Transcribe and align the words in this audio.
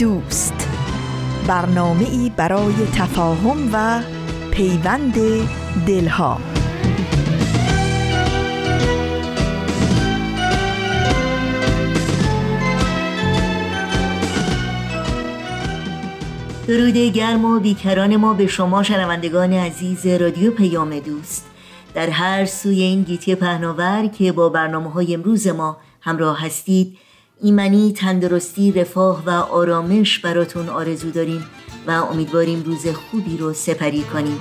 دوست. 0.00 0.68
برنامه 1.46 2.08
ای 2.10 2.32
برای 2.36 2.74
تفاهم 2.94 3.70
و 3.72 4.02
پیوند 4.50 5.14
دلها. 5.86 6.40
درود 16.68 16.94
گرم 16.94 17.44
و 17.44 17.60
بیکران 17.60 18.16
ما 18.16 18.34
به 18.34 18.46
شما 18.46 18.82
شنوندگان 18.82 19.52
عزیز 19.52 20.06
رادیو 20.06 20.50
پیام 20.50 20.98
دوست. 20.98 21.46
در 21.94 22.10
هر 22.10 22.44
سوی 22.44 22.82
این 22.82 23.02
گیتی 23.02 23.34
پهناور 23.34 24.06
که 24.06 24.32
با 24.32 24.48
برنامه 24.48 24.90
های 24.90 25.14
امروز 25.14 25.46
ما 25.46 25.76
همراه 26.00 26.46
هستید 26.46 26.98
ایمنی 27.42 27.92
تندرستی 27.92 28.72
رفاه 28.72 29.22
و 29.26 29.30
آرامش 29.30 30.18
براتون 30.18 30.68
آرزو 30.68 31.10
داریم 31.10 31.44
و 31.86 31.90
امیدواریم 31.90 32.62
روز 32.62 32.86
خوبی 32.86 33.36
رو 33.36 33.52
سپری 33.52 34.02
کنید 34.02 34.40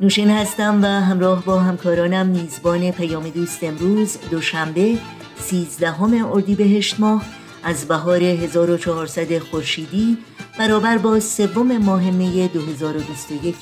نوشین 0.00 0.30
هستم 0.30 0.82
و 0.82 0.86
همراه 0.86 1.44
با 1.44 1.60
همکارانم 1.60 2.26
میزبان 2.26 2.90
پیام 2.90 3.28
دوست 3.28 3.64
امروز 3.64 4.16
دوشنبه 4.30 4.98
13 5.38 6.02
اردیبهشت 6.24 7.00
ماه. 7.00 7.39
از 7.64 7.88
بهار 7.88 8.22
1400 8.22 9.38
خورشیدی 9.38 10.18
برابر 10.58 10.98
با 10.98 11.20
سوم 11.20 11.78
ماه 11.78 12.10
می 12.10 12.48
2021 12.48 13.56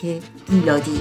میلادی. 0.48 1.00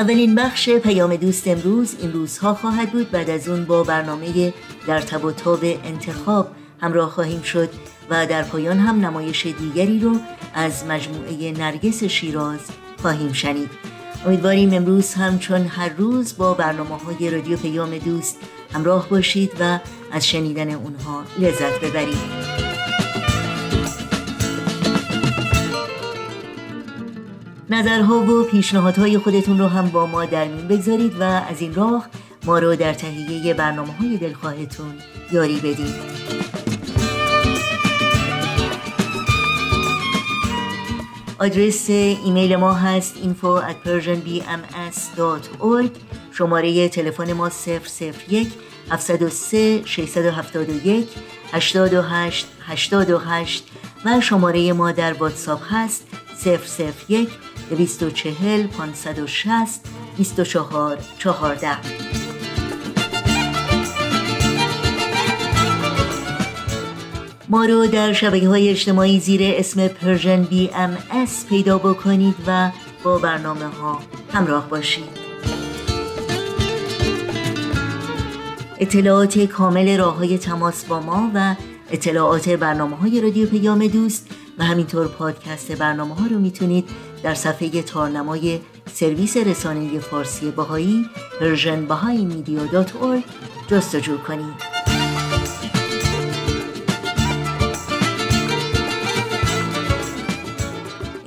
اولین 0.00 0.34
بخش 0.34 0.70
پیام 0.70 1.16
دوست 1.16 1.48
امروز 1.48 1.96
این 2.00 2.12
روزها 2.12 2.54
خواهد 2.54 2.90
بود. 2.90 3.10
بعد 3.10 3.30
از 3.30 3.48
اون 3.48 3.64
با 3.64 3.82
برنامه 3.82 4.52
در 4.86 5.00
تب 5.00 5.24
و 5.24 5.32
تاب 5.32 5.64
انتخاب 5.64 6.48
همراه 6.80 7.10
خواهیم 7.10 7.42
شد 7.42 7.68
و 8.10 8.26
در 8.26 8.42
پایان 8.42 8.78
هم 8.78 9.06
نمایش 9.06 9.46
دیگری 9.46 10.00
رو 10.00 10.16
از 10.54 10.84
مجموعه 10.86 11.52
نرگس 11.52 12.04
شیراز 12.04 12.60
خواهیم 13.02 13.32
شنید. 13.32 13.89
امیدواریم 14.26 14.74
امروز 14.74 15.14
همچون 15.14 15.66
هر 15.66 15.88
روز 15.88 16.36
با 16.36 16.54
برنامه 16.54 16.96
های 16.96 17.30
رادیو 17.30 17.56
پیام 17.56 17.98
دوست 17.98 18.38
همراه 18.72 19.08
باشید 19.08 19.52
و 19.60 19.78
از 20.12 20.26
شنیدن 20.26 20.70
اونها 20.70 21.24
لذت 21.38 21.80
ببرید. 21.80 22.50
نظرها 27.70 28.18
و 28.18 28.44
پیشنهادهای 28.44 29.18
خودتون 29.18 29.58
رو 29.58 29.66
هم 29.66 29.88
با 29.88 30.06
ما 30.06 30.24
در 30.24 30.48
میون 30.48 30.68
بگذارید 30.68 31.20
و 31.20 31.22
از 31.22 31.60
این 31.60 31.74
راه 31.74 32.08
ما 32.44 32.58
رو 32.58 32.76
در 32.76 32.94
تهیه 32.94 33.54
برنامه 33.54 33.92
های 33.92 34.16
دلخواهتون 34.16 34.94
یاری 35.32 35.56
بدید. 35.56 36.49
آدرس 41.40 41.90
ایمیل 41.90 42.56
ما 42.56 42.74
هست 42.74 43.14
info 43.16 43.60
at 43.60 43.76
persianbms.org 43.86 45.90
شماره 46.32 46.88
تلفن 46.88 47.32
ما 47.32 47.48
001 47.48 48.52
703 48.90 49.82
671 49.86 51.08
828 51.52 52.46
828 52.60 53.64
و 54.04 54.20
شماره 54.20 54.72
ما 54.72 54.92
در 54.92 55.12
واتساپ 55.12 55.60
هست 55.70 56.06
001 57.08 57.28
240 57.70 58.66
560 58.66 59.80
24 60.16 60.98
14 61.18 62.19
ما 67.50 67.64
رو 67.64 67.86
در 67.86 68.12
شبکه 68.12 68.48
های 68.48 68.68
اجتماعی 68.68 69.20
زیر 69.20 69.40
اسم 69.44 69.88
Persian 69.88 70.42
BMS 70.42 71.46
پیدا 71.46 71.78
بکنید 71.78 72.34
و 72.46 72.70
با 73.04 73.18
برنامه 73.18 73.64
ها 73.64 74.00
همراه 74.32 74.68
باشید. 74.68 75.04
اطلاعات 78.78 79.38
کامل 79.38 79.98
راه 79.98 80.16
های 80.16 80.38
تماس 80.38 80.84
با 80.84 81.00
ما 81.00 81.30
و 81.34 81.54
اطلاعات 81.90 82.48
برنامه 82.48 82.96
های 82.96 83.20
رادیو 83.20 83.48
پیام 83.48 83.86
دوست 83.86 84.26
و 84.58 84.64
همینطور 84.64 85.08
پادکست 85.08 85.72
برنامه 85.72 86.14
ها 86.14 86.26
رو 86.26 86.38
می‌تونید 86.38 86.88
در 87.22 87.34
صفحه 87.34 87.82
تارنمای 87.82 88.60
سرویس 88.92 89.36
رسانه 89.36 89.98
فارسی 89.98 90.50
بهایی 90.50 91.06
Persian 91.40 91.86
Baha'i 91.86 92.44
جستجو 93.70 94.18
کنید. 94.18 94.79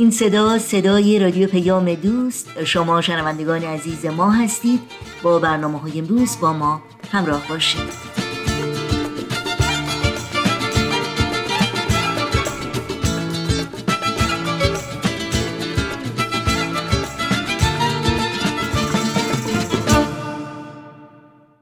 این 0.04 0.12
صدا 0.12 0.60
صدای 0.60 1.20
رادیو 1.20 1.48
پیام 1.48 1.94
دوست. 1.94 2.64
شما 2.64 3.02
شنوندگان 3.02 3.64
عزیز 3.64 4.06
ما 4.06 4.32
هستید. 4.32 4.80
با 5.24 5.40
برنامه 5.40 5.80
های 5.80 6.00
امروز 6.00 6.38
با 6.42 6.54
ما 6.54 6.82
همراه 7.12 7.48
باشید. 7.50 7.82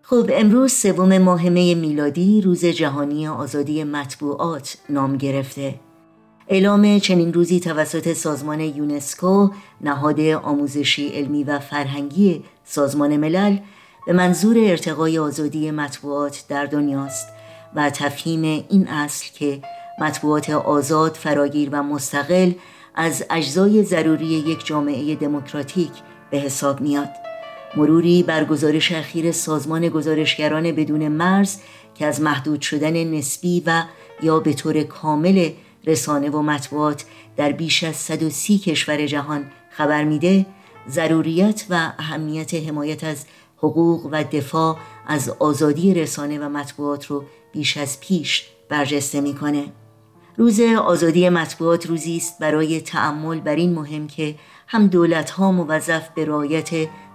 خب 0.01 0.29
امروز 0.33 0.73
سوم 0.73 1.17
ماه 1.17 1.49
میلادی 1.49 2.41
روز 2.41 2.65
جهانی 2.65 3.27
آزادی 3.27 3.83
مطبوعات 3.83 4.77
نام 4.89 5.17
گرفته. 5.17 5.90
اعلام 6.51 6.99
چنین 6.99 7.33
روزی 7.33 7.59
توسط 7.59 8.13
سازمان 8.13 8.59
یونسکو 8.59 9.49
نهاد 9.81 10.19
آموزشی 10.19 11.07
علمی 11.07 11.43
و 11.43 11.59
فرهنگی 11.59 12.43
سازمان 12.63 13.17
ملل 13.17 13.57
به 14.05 14.13
منظور 14.13 14.57
ارتقای 14.59 15.19
آزادی 15.19 15.71
مطبوعات 15.71 16.43
در 16.49 16.65
دنیاست 16.65 17.27
و 17.75 17.89
تفهیم 17.89 18.65
این 18.69 18.87
اصل 18.87 19.25
که 19.33 19.61
مطبوعات 20.01 20.49
آزاد 20.49 21.15
فراگیر 21.15 21.69
و 21.71 21.83
مستقل 21.83 22.51
از 22.95 23.25
اجزای 23.29 23.83
ضروری 23.83 24.25
یک 24.25 24.65
جامعه 24.65 25.15
دموکراتیک 25.15 25.91
به 26.31 26.37
حساب 26.37 26.81
میاد. 26.81 27.09
مروری 27.77 28.23
بر 28.23 28.45
گزارش 28.45 28.91
اخیر 28.91 29.31
سازمان 29.31 29.89
گزارشگران 29.89 30.71
بدون 30.71 31.07
مرز 31.07 31.57
که 31.95 32.05
از 32.05 32.21
محدود 32.21 32.61
شدن 32.61 33.03
نسبی 33.03 33.63
و 33.65 33.83
یا 34.23 34.39
به 34.39 34.53
طور 34.53 34.83
کامل 34.83 35.49
رسانه 35.85 36.29
و 36.29 36.41
مطبوعات 36.41 37.05
در 37.37 37.51
بیش 37.51 37.83
از 37.83 37.95
130 37.95 38.59
کشور 38.59 39.05
جهان 39.05 39.45
خبر 39.69 40.03
میده 40.03 40.45
ضروریت 40.89 41.65
و 41.69 41.93
اهمیت 41.99 42.53
حمایت 42.53 43.03
از 43.03 43.25
حقوق 43.57 44.09
و 44.11 44.23
دفاع 44.23 44.77
از 45.07 45.29
آزادی 45.29 45.93
رسانه 45.93 46.39
و 46.39 46.49
مطبوعات 46.49 47.05
رو 47.05 47.23
بیش 47.51 47.77
از 47.77 47.99
پیش 47.99 48.47
برجسته 48.69 49.21
می‌کنه. 49.21 49.65
روز 50.37 50.61
آزادی 50.61 51.29
مطبوعات 51.29 51.85
روزی 51.85 52.17
است 52.17 52.39
برای 52.39 52.81
تعمل 52.81 53.39
بر 53.39 53.55
این 53.55 53.73
مهم 53.73 54.07
که 54.07 54.35
هم 54.67 54.87
دولت 54.87 55.29
ها 55.29 55.51
موظف 55.51 56.09
به 56.09 56.25
رعایت 56.25 56.69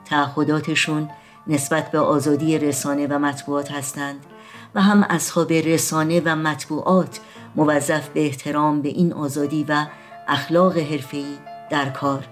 تعهداتشون 0.04 1.10
نسبت 1.46 1.90
به 1.90 1.98
آزادی 1.98 2.58
رسانه 2.58 3.06
و 3.06 3.18
مطبوعات 3.18 3.72
هستند 3.72 4.26
و 4.74 4.82
هم 4.82 5.02
اصحاب 5.02 5.52
رسانه 5.52 6.22
و 6.24 6.36
مطبوعات 6.36 7.20
موظف 7.56 8.08
به 8.08 8.20
احترام 8.26 8.82
به 8.82 8.88
این 8.88 9.12
آزادی 9.12 9.64
و 9.68 9.86
اخلاق 10.28 10.78
حرفه‌ای 10.78 11.36
در 11.70 11.90
کار. 11.90 12.24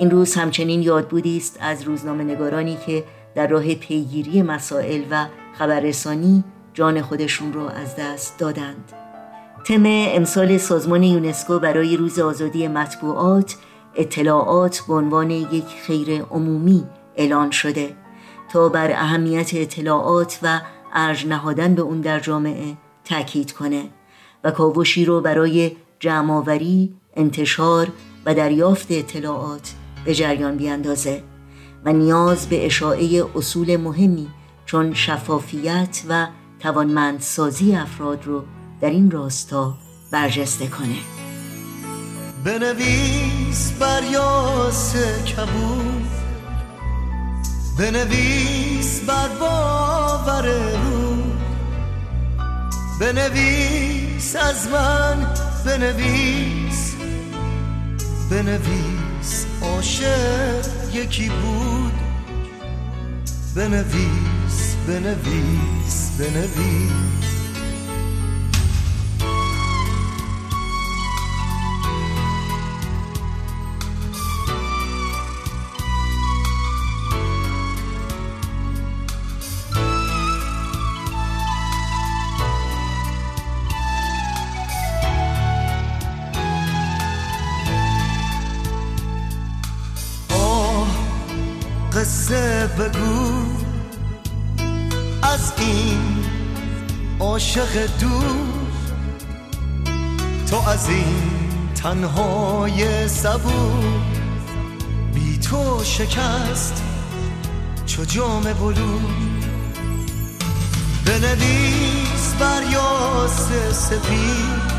این 0.00 0.10
روز 0.10 0.34
همچنین 0.34 0.82
یادبودی 0.82 1.36
است 1.36 1.58
از 1.60 1.82
روزنامه 1.82 2.24
نگارانی 2.24 2.78
که 2.86 3.04
در 3.34 3.46
راه 3.46 3.74
پیگیری 3.74 4.42
مسائل 4.42 5.02
و 5.10 5.26
خبررسانی 5.58 6.44
جان 6.74 7.02
خودشون 7.02 7.52
رو 7.52 7.66
از 7.66 7.96
دست 7.96 8.38
دادند. 8.38 8.92
تم 9.64 9.82
امسال 9.86 10.58
سازمان 10.58 11.02
یونسکو 11.02 11.58
برای 11.58 11.96
روز 11.96 12.18
آزادی 12.18 12.68
مطبوعات 12.68 13.56
اطلاعات 13.94 14.82
به 14.88 14.94
عنوان 14.94 15.30
یک 15.30 15.64
خیر 15.86 16.22
عمومی 16.22 16.84
اعلان 17.16 17.50
شده 17.50 17.96
تا 18.52 18.68
بر 18.68 18.90
اهمیت 18.90 19.50
اطلاعات 19.54 20.38
و 20.42 20.60
ارج 20.92 21.26
نهادن 21.26 21.74
به 21.74 21.82
اون 21.82 22.00
در 22.00 22.20
جامعه 22.20 22.76
تاکید 23.04 23.52
کنه. 23.52 23.84
و 24.44 24.50
کاوشی 24.50 25.04
رو 25.04 25.20
برای 25.20 25.76
جمعآوری، 26.00 26.94
انتشار 27.16 27.88
و 28.26 28.34
دریافت 28.34 28.86
اطلاعات 28.90 29.72
به 30.04 30.14
جریان 30.14 30.56
بیاندازه 30.56 31.22
و 31.84 31.92
نیاز 31.92 32.48
به 32.48 32.66
اشاعه 32.66 33.24
اصول 33.34 33.76
مهمی 33.76 34.28
چون 34.66 34.94
شفافیت 34.94 36.02
و 36.08 36.26
توانمندسازی 36.60 37.74
افراد 37.74 38.26
رو 38.26 38.44
در 38.80 38.90
این 38.90 39.10
راستا 39.10 39.74
برجسته 40.10 40.66
کنه. 40.66 40.96
بنویس 42.44 43.72
بر 43.72 44.02
یاس 44.12 44.96
کبود. 45.24 46.02
بنویس 47.78 49.00
بر 49.00 49.28
باور 49.40 50.46
رو 50.84 51.16
بنویس 53.00 54.11
از 54.22 54.68
من 54.68 55.26
بنویس 55.66 56.92
بنویس 58.30 59.46
عاشق 59.62 60.64
یکی 60.92 61.28
بود. 61.28 61.92
بنویس 63.56 64.76
بنویس 64.86 66.10
بنویس. 66.18 67.31
از 100.82 100.88
این 100.88 101.72
تنهای 101.74 103.08
صبور. 103.08 104.02
بی 105.14 105.38
تو 105.38 105.84
شکست 105.84 106.82
چو 107.86 108.04
جام 108.04 108.42
بلو 108.42 108.98
بنویس 111.06 112.34
بر 112.40 112.62
یاس 112.72 113.48
سفید. 113.72 114.72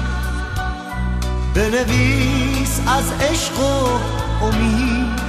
بنویس 1.53 2.79
از 2.87 3.11
عشق 3.11 3.59
و 3.59 3.99
امید. 4.45 5.19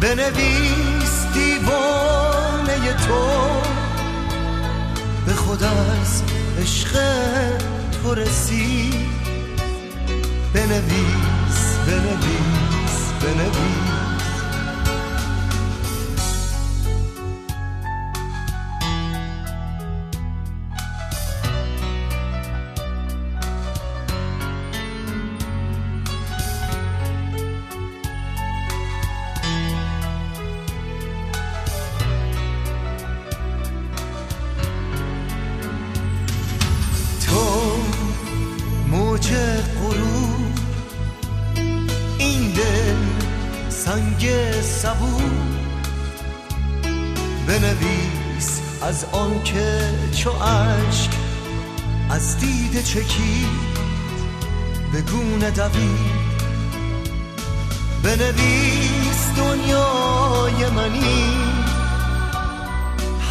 بنویس 0.00 1.26
دیوانه 1.34 2.92
تو. 2.92 3.28
به 5.26 5.32
خود 5.32 5.62
از 5.62 6.22
عشق 6.62 6.96
تو 8.02 8.14
رسید 8.14 8.94
بنویس 10.54 11.76
بنویس 11.86 13.12
بنویس. 13.22 13.91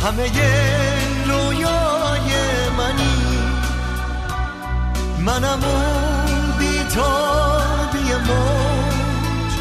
همه 0.03 0.31
رویای 1.25 2.31
منی. 2.77 3.39
منم 5.19 5.59
اون 5.63 6.57
بیتابی 6.59 8.13
موج. 8.27 9.53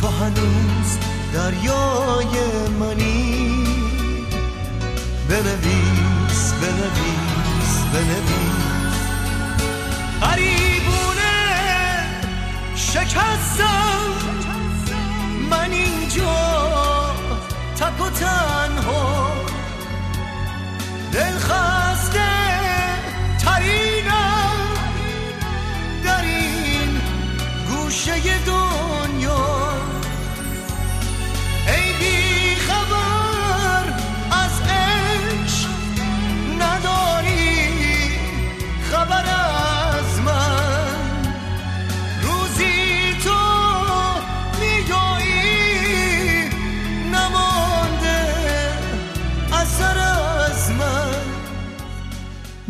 تو 0.00 0.08
هنوز 0.08 0.98
دریای 1.34 2.68
منی. 2.80 3.64
بنویس 5.28 6.52
بنویس 6.52 7.84
بنویس. 7.92 8.98
قریبونه 10.20 11.36
شکستم. 12.76 13.98
من 15.50 15.70
اینجا 15.70 16.58
تک 17.76 18.00
و 18.00 18.10
تنها 18.10 19.07
אל 21.18 21.38
חי 21.38 21.77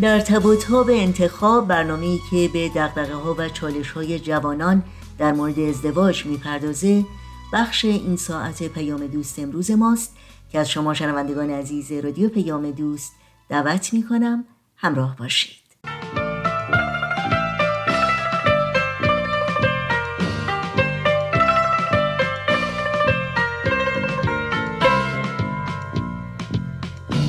در 0.01 0.21
تب 0.21 0.43
به 0.87 1.03
انتخاب 1.03 1.69
برنامه‌ای 1.69 2.21
که 2.31 2.51
به 2.53 2.69
دقدقه 2.69 3.15
ها 3.15 3.35
و 3.39 3.49
چالش 3.49 3.91
های 3.91 4.19
جوانان 4.19 4.83
در 5.19 5.33
مورد 5.33 5.59
ازدواج 5.59 6.27
می‌پردازه 6.27 7.05
بخش 7.53 7.85
این 7.85 8.17
ساعت 8.17 8.63
پیام 8.63 9.07
دوست 9.07 9.39
امروز 9.39 9.71
ماست 9.71 10.17
که 10.53 10.59
از 10.59 10.71
شما 10.71 10.95
شنوندگان 10.95 11.51
عزیز 11.51 11.93
رادیو 11.93 12.29
پیام 12.29 12.71
دوست 12.71 13.13
دعوت 13.49 13.93
می‌کنم. 13.93 14.45
همراه 14.77 15.17
باشید. 15.17 15.59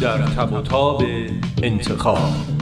در 0.01 0.17
تب 0.17 1.03
انتخاب. 1.63 2.58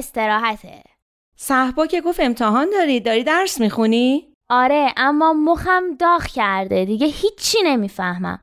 استراحته. 0.00 0.82
صحبا 1.36 1.86
که 1.86 2.00
گفت 2.00 2.20
امتحان 2.20 2.70
داری 2.70 3.00
داری 3.00 3.24
درس 3.24 3.60
می‌خونی؟ 3.60 4.32
آره 4.50 4.94
اما 4.96 5.32
مخم 5.32 5.82
داغ 5.98 6.26
کرده. 6.26 6.84
دیگه 6.84 7.06
هیچی 7.06 7.58
نمی‌فهمم. 7.64 8.38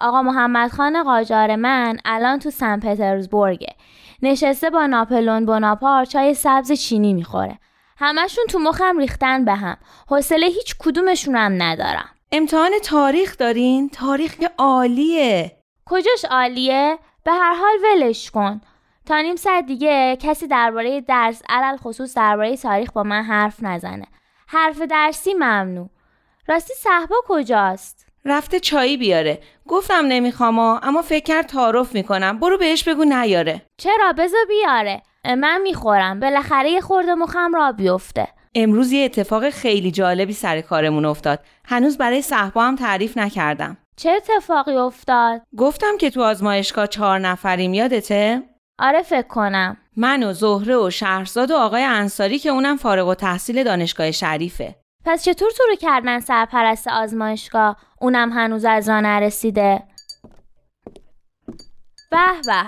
آقا 0.00 0.22
محمد 0.22 0.70
خان 0.70 1.02
قاجار 1.02 1.56
من 1.56 1.98
الان 2.04 2.38
تو 2.38 2.50
سن 2.50 2.80
پترزبورگه. 2.80 3.74
نشسته 4.22 4.70
با 4.70 4.86
ناپلون 4.86 5.46
بناپار 5.46 6.04
چای 6.04 6.34
سبز 6.34 6.72
چینی 6.72 7.14
می‌خوره. 7.14 7.58
همشون 7.98 8.44
تو 8.48 8.58
مخم 8.58 8.98
ریختن 8.98 9.44
به 9.44 9.54
هم. 9.54 9.76
حوصله 10.08 10.46
هیچ 10.46 10.74
کدومشونم 10.78 11.62
ندارم. 11.62 12.08
امتحان 12.32 12.70
تاریخ 12.84 13.36
دارین؟ 13.38 13.90
تاریخ 13.90 14.34
که 14.34 14.50
عالیه. 14.58 15.56
کجاش 15.86 16.24
عالیه؟ 16.30 16.98
به 17.24 17.32
هر 17.32 17.54
حال 17.54 17.78
ولش 17.84 18.30
کن. 18.30 18.60
تا 19.12 19.20
نیم 19.20 19.36
ساعت 19.36 19.66
دیگه 19.66 20.16
کسی 20.20 20.46
درباره 20.46 21.00
درس 21.00 21.42
علل 21.48 21.76
خصوص 21.76 22.16
درباره 22.16 22.56
تاریخ 22.56 22.92
با 22.92 23.02
من 23.02 23.22
حرف 23.22 23.62
نزنه. 23.62 24.06
حرف 24.46 24.80
درسی 24.80 25.34
ممنوع. 25.34 25.88
راستی 26.48 26.74
صحبا 26.74 27.16
کجاست؟ 27.24 28.06
رفته 28.24 28.60
چایی 28.60 28.96
بیاره. 28.96 29.38
گفتم 29.68 30.06
نمی‌خوام 30.08 30.58
اما 30.58 31.02
فکر 31.02 31.24
کرد 31.24 31.46
تعارف 31.46 31.94
می‌کنم. 31.94 32.38
برو 32.38 32.58
بهش 32.58 32.88
بگو 32.88 33.04
نیاره. 33.04 33.62
چرا؟ 33.76 34.12
بذار 34.18 34.44
بیاره. 34.48 35.02
من 35.24 35.60
می‌خورم. 35.62 36.20
بالاخره 36.20 36.70
یه 36.70 36.80
خورده 36.80 37.14
مخم 37.14 37.54
را 37.54 37.72
بیفته. 37.72 38.28
امروز 38.54 38.92
یه 38.92 39.04
اتفاق 39.04 39.50
خیلی 39.50 39.90
جالبی 39.90 40.32
سر 40.32 40.60
کارمون 40.60 41.04
افتاد. 41.04 41.40
هنوز 41.64 41.98
برای 41.98 42.22
صحبا 42.22 42.64
هم 42.64 42.76
تعریف 42.76 43.18
نکردم. 43.18 43.76
چه 43.96 44.10
اتفاقی 44.10 44.76
افتاد؟ 44.76 45.42
گفتم 45.56 45.96
که 45.98 46.10
تو 46.10 46.22
آزمایشگاه 46.22 46.86
چهار 46.86 47.18
نفریم 47.18 47.74
یادته؟ 47.74 48.42
آره 48.78 49.02
فکر 49.02 49.28
کنم. 49.28 49.76
من 49.96 50.22
و 50.22 50.32
زهره 50.32 50.76
و 50.76 50.90
شهرزاد 50.90 51.50
و 51.50 51.56
آقای 51.56 51.82
انصاری 51.82 52.38
که 52.38 52.48
اونم 52.48 52.76
فارغ 52.76 53.08
و 53.08 53.14
تحصیل 53.14 53.64
دانشگاه 53.64 54.10
شریفه. 54.10 54.76
پس 55.04 55.24
چطور 55.24 55.50
تو 55.50 55.62
رو 55.68 55.74
کردن 55.76 56.20
سرپرست 56.20 56.88
آزمایشگاه؟ 56.88 57.76
اونم 58.00 58.32
هنوز 58.32 58.64
از 58.64 58.88
راه 58.88 59.00
نرسیده. 59.00 59.82
به 62.10 62.18
به 62.46 62.62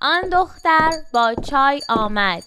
آن 0.00 0.20
دختر 0.32 0.90
با 1.14 1.34
چای 1.34 1.80
آمد. 1.88 2.42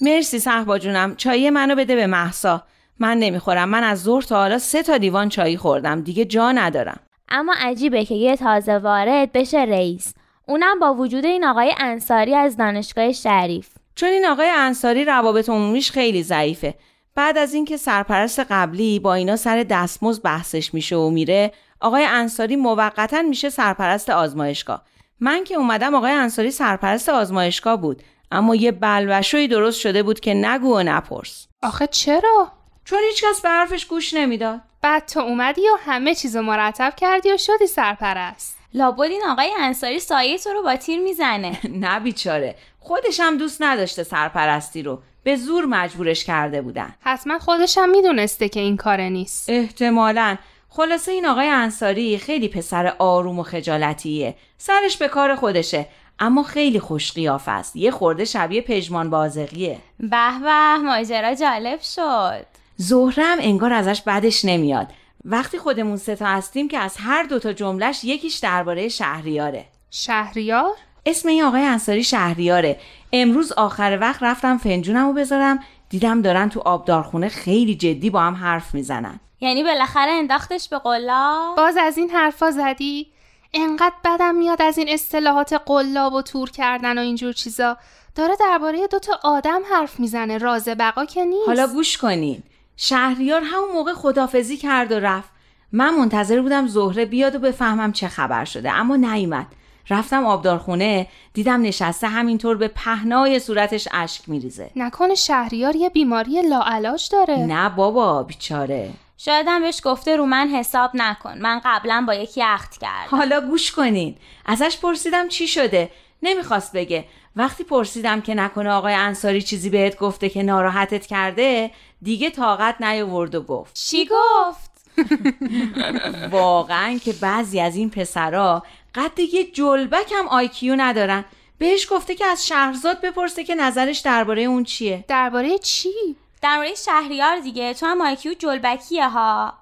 مرسی 0.00 0.38
صحبا 0.38 0.78
جونم 0.78 1.16
چای 1.16 1.50
منو 1.50 1.74
بده 1.74 1.96
به 1.96 2.06
محسا 2.06 2.62
من 2.98 3.18
نمی‌خورم 3.18 3.68
من 3.68 3.84
از 3.84 4.02
ظهر 4.02 4.22
تا 4.22 4.36
حالا 4.36 4.58
سه 4.58 4.82
تا 4.82 4.98
دیوان 4.98 5.28
چای 5.28 5.56
خوردم 5.56 6.00
دیگه 6.00 6.24
جا 6.24 6.52
ندارم. 6.52 7.00
اما 7.28 7.54
عجیبه 7.60 8.04
که 8.04 8.14
یه 8.14 8.36
تازه 8.36 8.78
وارد 8.78 9.32
بشه 9.32 9.58
رئیس. 9.58 10.14
اونم 10.48 10.78
با 10.78 10.94
وجود 10.94 11.24
این 11.24 11.44
آقای 11.44 11.74
انصاری 11.78 12.34
از 12.34 12.56
دانشگاه 12.56 13.12
شریف. 13.12 13.68
چون 13.94 14.08
این 14.08 14.26
آقای 14.26 14.48
انصاری 14.48 15.04
روابط 15.04 15.48
عمومیش 15.48 15.90
خیلی 15.90 16.22
ضعیفه. 16.22 16.74
بعد 17.14 17.38
از 17.38 17.54
اینکه 17.54 17.76
سرپرست 17.76 18.40
قبلی 18.50 18.98
با 18.98 19.14
اینا 19.14 19.36
سر 19.36 19.62
دستمزد 19.62 20.22
بحثش 20.22 20.74
میشه 20.74 20.96
و 20.96 21.10
میره 21.10 21.52
آقای 21.80 22.04
انصاری 22.04 22.56
موقتا 22.56 23.22
میشه 23.22 23.50
سرپرست 23.50 24.10
آزمایشگاه. 24.10 24.82
من 25.20 25.44
که 25.44 25.54
اومدم 25.54 25.94
آقای 25.94 26.12
انصاری 26.12 26.50
سرپرست 26.50 27.08
آزمایشگاه 27.08 27.76
بود 27.76 28.02
اما 28.32 28.54
یه 28.54 28.72
بلوشوی 28.72 29.48
درست 29.48 29.80
شده 29.80 30.02
بود 30.02 30.20
که 30.20 30.34
نگو 30.34 30.76
و 30.76 30.82
نپرس. 30.82 31.46
آخه 31.62 31.86
چرا؟ 31.86 32.52
چون 32.84 32.98
هیچکس 33.08 33.40
به 33.40 33.48
حرفش 33.48 33.86
گوش 33.86 34.14
نمی‌داد. 34.14 34.60
بعد 34.82 35.06
تو 35.06 35.20
اومدی 35.20 35.60
و 35.60 35.76
همه 35.80 36.14
چیزو 36.14 36.42
مرتب 36.42 36.94
کردی 36.96 37.32
و 37.32 37.36
شدی 37.36 37.66
سرپرست. 37.66 38.57
لابد 38.74 39.00
این 39.00 39.22
آقای 39.30 39.50
انصاری 39.60 40.00
سایه 40.00 40.38
تو 40.38 40.50
رو 40.50 40.62
با 40.62 40.76
تیر 40.76 41.00
می‌زنه. 41.00 41.58
نه 41.84 42.00
بیچاره. 42.00 42.54
خودش 42.80 43.20
هم 43.20 43.38
دوست 43.38 43.62
نداشته 43.62 44.02
سرپرستی 44.02 44.82
رو. 44.82 45.02
به 45.22 45.36
زور 45.36 45.64
مجبورش 45.64 46.24
کرده 46.24 46.62
بودن. 46.62 46.94
حتما 47.00 47.38
خودشم 47.38 47.88
می‌دونسته 47.88 48.48
که 48.48 48.60
این 48.60 48.76
کاره 48.76 49.08
نیست. 49.08 49.50
احتمالا. 49.50 50.36
خلاصه 50.68 51.12
این 51.12 51.26
آقای 51.26 51.48
انصاری 51.48 52.18
خیلی 52.18 52.48
پسر 52.48 52.94
آروم 52.98 53.38
و 53.38 53.42
خجالتیه. 53.42 54.34
سرش 54.58 54.96
به 54.96 55.08
کار 55.08 55.34
خودشه. 55.34 55.86
اما 56.18 56.42
خیلی 56.42 56.80
خوش 56.80 57.12
قیافه 57.12 57.50
است. 57.50 57.76
یه 57.76 57.90
خورده 57.90 58.24
شبیه 58.24 58.60
پژمان 58.60 59.10
بازقیه. 59.10 59.78
به 60.00 60.38
به 60.42 60.76
ماجرا 60.76 61.34
جالب 61.34 61.80
شد. 61.80 62.46
زهرم 62.76 63.38
انگار 63.40 63.72
ازش 63.72 64.02
بدش 64.02 64.44
نمیاد. 64.44 64.86
وقتی 65.30 65.58
خودمون 65.58 65.96
ستا 65.96 66.26
هستیم 66.26 66.68
که 66.68 66.78
از 66.78 66.96
هر 66.98 67.22
دوتا 67.22 67.52
جملش 67.52 68.04
یکیش 68.04 68.36
درباره 68.36 68.88
شهریاره. 68.88 69.64
شهریار؟ 69.90 70.74
اسم 71.06 71.28
این 71.28 71.42
آقای 71.42 71.62
انصاری 71.62 72.04
شهریاره. 72.04 72.80
امروز 73.12 73.52
آخر 73.52 73.98
وقت 74.00 74.22
رفتم 74.22 74.58
فنجونمو 74.58 75.12
بذارم 75.12 75.58
دیدم 75.88 76.22
دارن 76.22 76.48
تو 76.48 76.60
آبدارخونه 76.60 77.28
خیلی 77.28 77.74
جدی 77.74 78.10
با 78.10 78.20
هم 78.20 78.34
حرف 78.34 78.74
می‌زنن. 78.74 79.20
یعنی 79.40 79.62
بالاخره 79.62 80.10
انداختش 80.10 80.68
به 80.68 80.78
قلا 80.78 81.54
باز 81.56 81.76
از 81.80 81.98
این 81.98 82.10
حرفا 82.10 82.50
زدی؟ 82.50 83.06
انقدر 83.54 83.94
بدم 84.04 84.34
میاد 84.34 84.62
از 84.62 84.78
این 84.78 84.88
اصطلاحات 84.88 85.52
قلاب 85.66 86.12
و 86.12 86.22
تور 86.22 86.50
کردن 86.50 86.98
و 86.98 87.00
اینجور 87.00 87.32
چیزا. 87.32 87.76
داره 88.14 88.36
درباره 88.40 88.86
دوتا 88.86 89.20
آدم 89.22 89.60
حرف 89.70 90.00
می‌زنه 90.00 90.38
راز 90.38 90.68
بقا 90.68 91.04
که 91.04 91.24
نیست. 91.24 91.48
حالا 91.48 91.66
گوش 91.66 91.98
کنین. 91.98 92.42
شهریار 92.80 93.42
همون 93.44 93.72
موقع 93.74 93.92
خدافزی 93.92 94.56
کرد 94.56 94.92
و 94.92 95.00
رفت. 95.00 95.28
من 95.72 95.94
منتظر 95.94 96.40
بودم 96.40 96.66
زهره 96.66 97.04
بیاد 97.04 97.34
و 97.34 97.38
بفهمم 97.38 97.92
چه 97.92 98.08
خبر 98.08 98.44
شده 98.44 98.72
اما 98.72 98.96
نیومد. 98.96 99.46
رفتم 99.90 100.26
آبدارخونه 100.26 101.06
دیدم 101.34 101.62
نشسته 101.62 102.08
همینطور 102.08 102.56
به 102.56 102.68
پهنای 102.68 103.38
صورتش 103.38 103.88
اشک 103.92 104.28
میریزه. 104.28 104.70
نکنه 104.76 105.14
شهریار 105.14 105.76
یه 105.76 105.88
بیماری 105.88 106.42
لاعلاج 106.42 107.08
داره. 107.12 107.36
نه 107.36 107.68
بابا 107.68 108.22
بیچاره. 108.22 108.90
شایدم 109.16 109.60
بهش 109.60 109.80
گفته 109.84 110.16
رو 110.16 110.26
من 110.26 110.48
حساب 110.48 110.90
نکن. 110.94 111.38
من 111.38 111.60
قبلا 111.64 112.04
با 112.06 112.14
یکی 112.14 112.42
عهد 112.42 112.76
کردم. 112.80 113.18
حالا 113.18 113.40
گوش 113.40 113.72
کنین. 113.72 114.16
ازش 114.46 114.78
پرسیدم 114.82 115.28
چی 115.28 115.48
شده. 115.48 115.90
نمی‌خواست 116.22 116.72
بگه. 116.72 117.04
وقتی 117.36 117.64
پرسیدم 117.64 118.20
که 118.20 118.34
نکنه 118.34 118.70
آقای 118.70 118.94
انصاری 118.94 119.42
چیزی 119.42 119.70
بهت 119.70 119.98
گفته 119.98 120.28
که 120.28 120.42
ناراحتت 120.42 121.06
کرده 121.06 121.70
دیگه 122.02 122.30
طاقت 122.30 122.80
نیاورد 122.80 123.34
و 123.34 123.42
گفت. 123.42 123.74
چی 123.74 124.06
گفت؟ 124.06 124.68
واقعا 126.30 126.98
که 127.04 127.12
بعضی 127.12 127.60
از 127.60 127.76
این 127.76 127.90
پسرا 127.90 128.62
قد 128.94 129.18
یه 129.18 129.44
جلبک 129.44 130.12
هم 130.12 130.28
آیکیو 130.28 130.76
ندارن. 130.76 131.24
بهش 131.58 131.86
گفته 131.90 132.14
که 132.14 132.26
از 132.26 132.46
شهرزاد 132.46 133.00
بپرسه 133.00 133.44
که 133.44 133.54
نظرش 133.54 133.98
درباره 133.98 134.42
اون 134.42 134.64
چیه. 134.64 135.04
درباره 135.08 135.58
چی؟ 135.58 136.16
درباره 136.42 136.74
شهریار 136.74 137.38
دیگه. 137.38 137.74
تو 137.74 137.86
هم 137.86 138.00
آیکیو 138.00 138.34
جلبکیه 138.34 139.08
ها. 139.08 139.54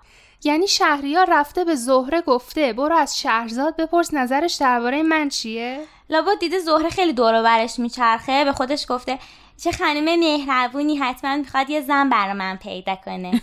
یعنی 0.44 0.68
شهریار 0.68 1.26
رفته 1.30 1.64
به 1.64 1.74
زهره 1.74 2.20
گفته 2.20 2.72
برو 2.72 2.96
از 2.96 3.18
شهرزاد 3.18 3.76
بپرس 3.76 4.14
نظرش 4.14 4.54
درباره 4.54 5.02
من 5.02 5.28
چیه؟ 5.28 5.80
لابد 6.10 6.38
دیده 6.40 6.58
زهره 6.58 6.90
خیلی 6.90 7.12
دور 7.12 7.40
و 7.40 7.42
برش 7.42 7.78
میچرخه. 7.78 8.44
به 8.44 8.52
خودش 8.52 8.86
گفته 8.88 9.18
چه 9.64 9.72
خانم 9.72 10.18
مهربونی 10.18 10.96
حتما 10.96 11.36
می‌خواد 11.36 11.70
یه 11.70 11.80
زن 11.80 12.08
برا 12.08 12.34
من 12.34 12.56
پیدا 12.56 12.96
کنه. 13.04 13.42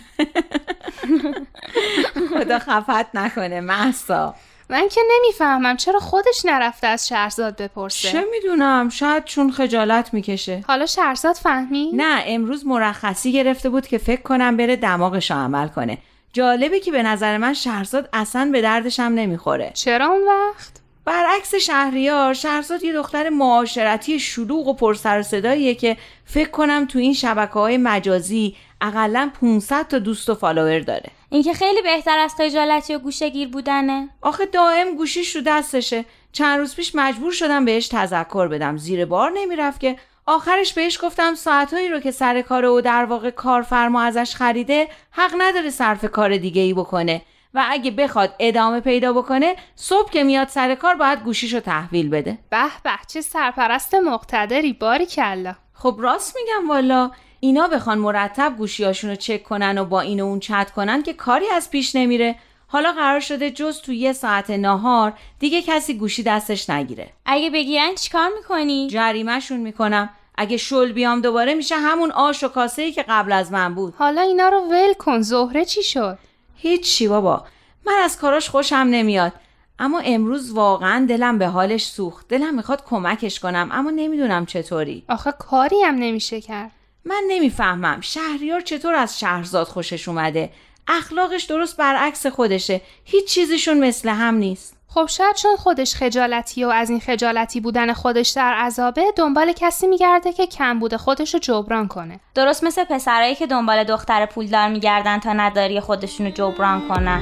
خدا 2.34 2.58
خفت 2.58 3.14
نکنه 3.14 3.60
محسا 3.60 4.34
من 4.68 4.88
که 4.88 5.00
نمی‌فهمم 5.10 5.76
چرا 5.76 6.00
خودش 6.00 6.44
نرفته 6.44 6.86
از 6.86 7.08
شهرزاد 7.08 7.62
بپرسه. 7.62 8.12
چه 8.12 8.24
می‌دونم 8.30 8.88
شاید 8.88 9.24
چون 9.24 9.50
خجالت 9.52 10.14
می‌کشه. 10.14 10.64
حالا 10.68 10.86
شهرزاد 10.86 11.34
فهمی؟ 11.34 11.90
نه 11.92 12.22
امروز 12.26 12.66
مرخصی 12.66 13.32
گرفته 13.32 13.68
بود 13.68 13.86
که 13.86 13.98
فکر 13.98 14.22
کنم 14.22 14.56
بره 14.56 14.76
دماغش 14.76 15.30
رو 15.30 15.36
عمل 15.36 15.68
کنه. 15.68 15.98
جالبه 16.32 16.80
که 16.80 16.90
به 16.90 17.02
نظر 17.02 17.38
من 17.38 17.54
شهرزاد 17.54 18.08
اصلا 18.12 18.48
به 18.52 18.62
دردشم 18.62 19.02
نمی‌خوره. 19.02 19.70
چرا 19.74 20.06
اون 20.06 20.22
وقت؟ 20.26 20.83
برعکس 21.04 21.54
شهریار 21.54 22.34
شهرزاد 22.34 22.84
یه 22.84 22.92
دختر 22.92 23.28
معاشرتی 23.28 24.20
شلوغ 24.20 24.68
و 24.68 24.74
پرسر 24.74 25.20
و 25.20 25.22
صداییه 25.22 25.74
که 25.74 25.96
فکر 26.24 26.50
کنم 26.50 26.86
تو 26.86 26.98
این 26.98 27.14
شبکه 27.14 27.52
های 27.52 27.76
مجازی 27.76 28.56
اقلا 28.80 29.30
500 29.40 29.88
تا 29.88 29.98
دوست 29.98 30.30
و 30.30 30.34
فالوور 30.34 30.78
داره. 30.78 31.10
این 31.30 31.42
که 31.42 31.54
خیلی 31.54 31.82
بهتر 31.82 32.18
از 32.18 32.34
خجالتی 32.34 32.94
و 32.94 32.98
گوشگیر 32.98 33.48
بودنه. 33.48 34.08
آخه 34.22 34.46
دائم 34.46 34.96
گوشیش 34.96 35.36
رو 35.36 35.42
دستشه. 35.46 36.04
چند 36.32 36.58
روز 36.58 36.76
پیش 36.76 36.94
مجبور 36.94 37.32
شدم 37.32 37.64
بهش 37.64 37.88
تذکر 37.88 38.48
بدم. 38.48 38.76
زیر 38.76 39.04
بار 39.04 39.32
نمی‌رفت 39.34 39.80
که 39.80 39.96
آخرش 40.26 40.72
بهش 40.72 40.98
گفتم 41.02 41.34
ساعتهایی 41.34 41.88
رو 41.88 42.00
که 42.00 42.10
سر 42.10 42.42
کار 42.42 42.64
و 42.64 42.80
در 42.80 43.04
واقع 43.04 43.30
کارفرما 43.30 44.02
ازش 44.02 44.34
خریده 44.34 44.88
حق 45.10 45.34
نداره 45.38 45.70
صرف 45.70 46.04
کار 46.04 46.36
دیگه 46.36 46.62
ای 46.62 46.74
بکنه. 46.74 47.22
و 47.54 47.64
اگه 47.68 47.90
بخواد 47.90 48.34
ادامه 48.38 48.80
پیدا 48.80 49.12
بکنه 49.12 49.56
صبح 49.76 50.10
که 50.10 50.24
میاد 50.24 50.48
سر 50.48 50.74
کار 50.74 50.94
باید 50.94 51.22
گوشیشو 51.22 51.60
تحویل 51.60 52.08
بده. 52.08 52.38
به 52.50 52.66
به 52.84 52.90
چه 53.08 53.20
سرپرست 53.20 53.94
مقتدری 53.94 54.72
باری 54.72 55.06
کلا 55.06 55.54
خب 55.74 55.96
راست 55.98 56.36
میگم 56.36 56.68
والا. 56.68 57.10
اینا 57.40 57.68
بخوان 57.68 57.98
مرتب 57.98 58.54
گوشیاشون 58.58 59.10
رو 59.10 59.16
چک 59.16 59.42
کنن 59.42 59.78
و 59.78 59.84
با 59.84 60.00
این 60.00 60.20
و 60.20 60.24
اون 60.24 60.40
چت 60.40 60.70
کنن 60.70 61.02
که 61.02 61.12
کاری 61.12 61.50
از 61.50 61.70
پیش 61.70 61.96
نمیره. 61.96 62.36
حالا 62.66 62.92
قرار 62.92 63.20
شده 63.20 63.50
جز 63.50 63.80
تو 63.80 63.92
یه 63.92 64.12
ساعت 64.12 64.50
نهار 64.50 65.12
دیگه 65.38 65.62
کسی 65.62 65.94
گوشی 65.98 66.22
دستش 66.22 66.70
نگیره. 66.70 67.08
اگه 67.26 67.50
بگیرن 67.50 67.94
چیکار 67.94 68.30
می‌کنی؟ 68.36 68.88
جریمهشون 68.88 69.60
می‌کنم. 69.60 70.10
اگه 70.38 70.56
شل 70.56 70.92
بیام 70.92 71.20
دوباره 71.20 71.54
میشه 71.54 71.76
همون 71.76 72.10
آش 72.10 72.44
و 72.44 72.48
کاسه 72.48 72.82
ای 72.82 72.92
که 72.92 73.04
قبل 73.08 73.32
از 73.32 73.52
من 73.52 73.74
بود. 73.74 73.94
حالا 73.98 74.20
اینا 74.20 74.48
رو 74.48 74.60
ول 74.60 74.92
کن 74.92 75.20
زهره 75.20 75.64
چی 75.64 75.82
شد؟ 75.82 76.18
هیچی 76.54 77.08
بابا. 77.08 77.44
من 77.86 78.00
از 78.04 78.18
کاراش 78.18 78.48
خوشم 78.48 78.76
نمیاد. 78.76 79.32
اما 79.78 80.00
امروز 80.04 80.52
واقعا 80.52 81.06
دلم 81.08 81.38
به 81.38 81.46
حالش 81.46 81.86
سوخت. 81.86 82.28
دلم 82.28 82.54
می‌خواد 82.54 82.84
کمکش 82.84 83.40
کنم 83.40 83.68
اما 83.72 83.90
نمی‌دونم 83.90 84.46
چطوری. 84.46 85.04
آخه 85.08 85.32
کاری 85.38 85.82
هم 85.82 85.94
نمیشه 85.94 86.40
کرد. 86.40 86.70
من 87.04 87.22
نمی‌فهمم. 87.28 88.00
شهریار 88.00 88.60
چطور 88.60 88.94
از 88.94 89.20
شهرزاد 89.20 89.66
خوشش 89.66 90.08
اومده؟ 90.08 90.50
اخلاقش 90.88 91.44
درست 91.44 91.76
برعکس 91.76 92.26
خودشه. 92.26 92.80
هیچ 93.04 93.28
چیزیشون 93.28 93.78
مثل 93.78 94.08
هم 94.08 94.34
نیست. 94.34 94.73
خب 94.94 95.06
شاید 95.06 95.36
چون 95.36 95.56
خودش 95.56 95.94
خجالتی 95.94 96.64
و 96.64 96.68
از 96.68 96.90
این 96.90 97.00
خجالتی 97.00 97.60
بودن 97.60 97.92
خودش 97.92 98.28
در 98.28 98.54
عذابه 98.54 99.04
دنبال 99.16 99.52
کسی 99.52 99.86
میگرده 99.86 100.32
که 100.32 100.46
کم 100.46 100.78
بوده 100.78 100.98
خودش 100.98 101.34
رو 101.34 101.40
جبران 101.40 101.88
کنه. 101.88 102.20
درست 102.34 102.64
مثل 102.64 102.84
پسرایی 102.84 103.34
که 103.34 103.46
دنبال 103.46 103.84
دختر 103.84 104.26
پولدار 104.26 104.68
میگردن 104.68 105.18
تا 105.18 105.32
نداری 105.32 105.80
خودشونو 105.80 106.30
جبران 106.30 106.88
کنن. 106.88 107.20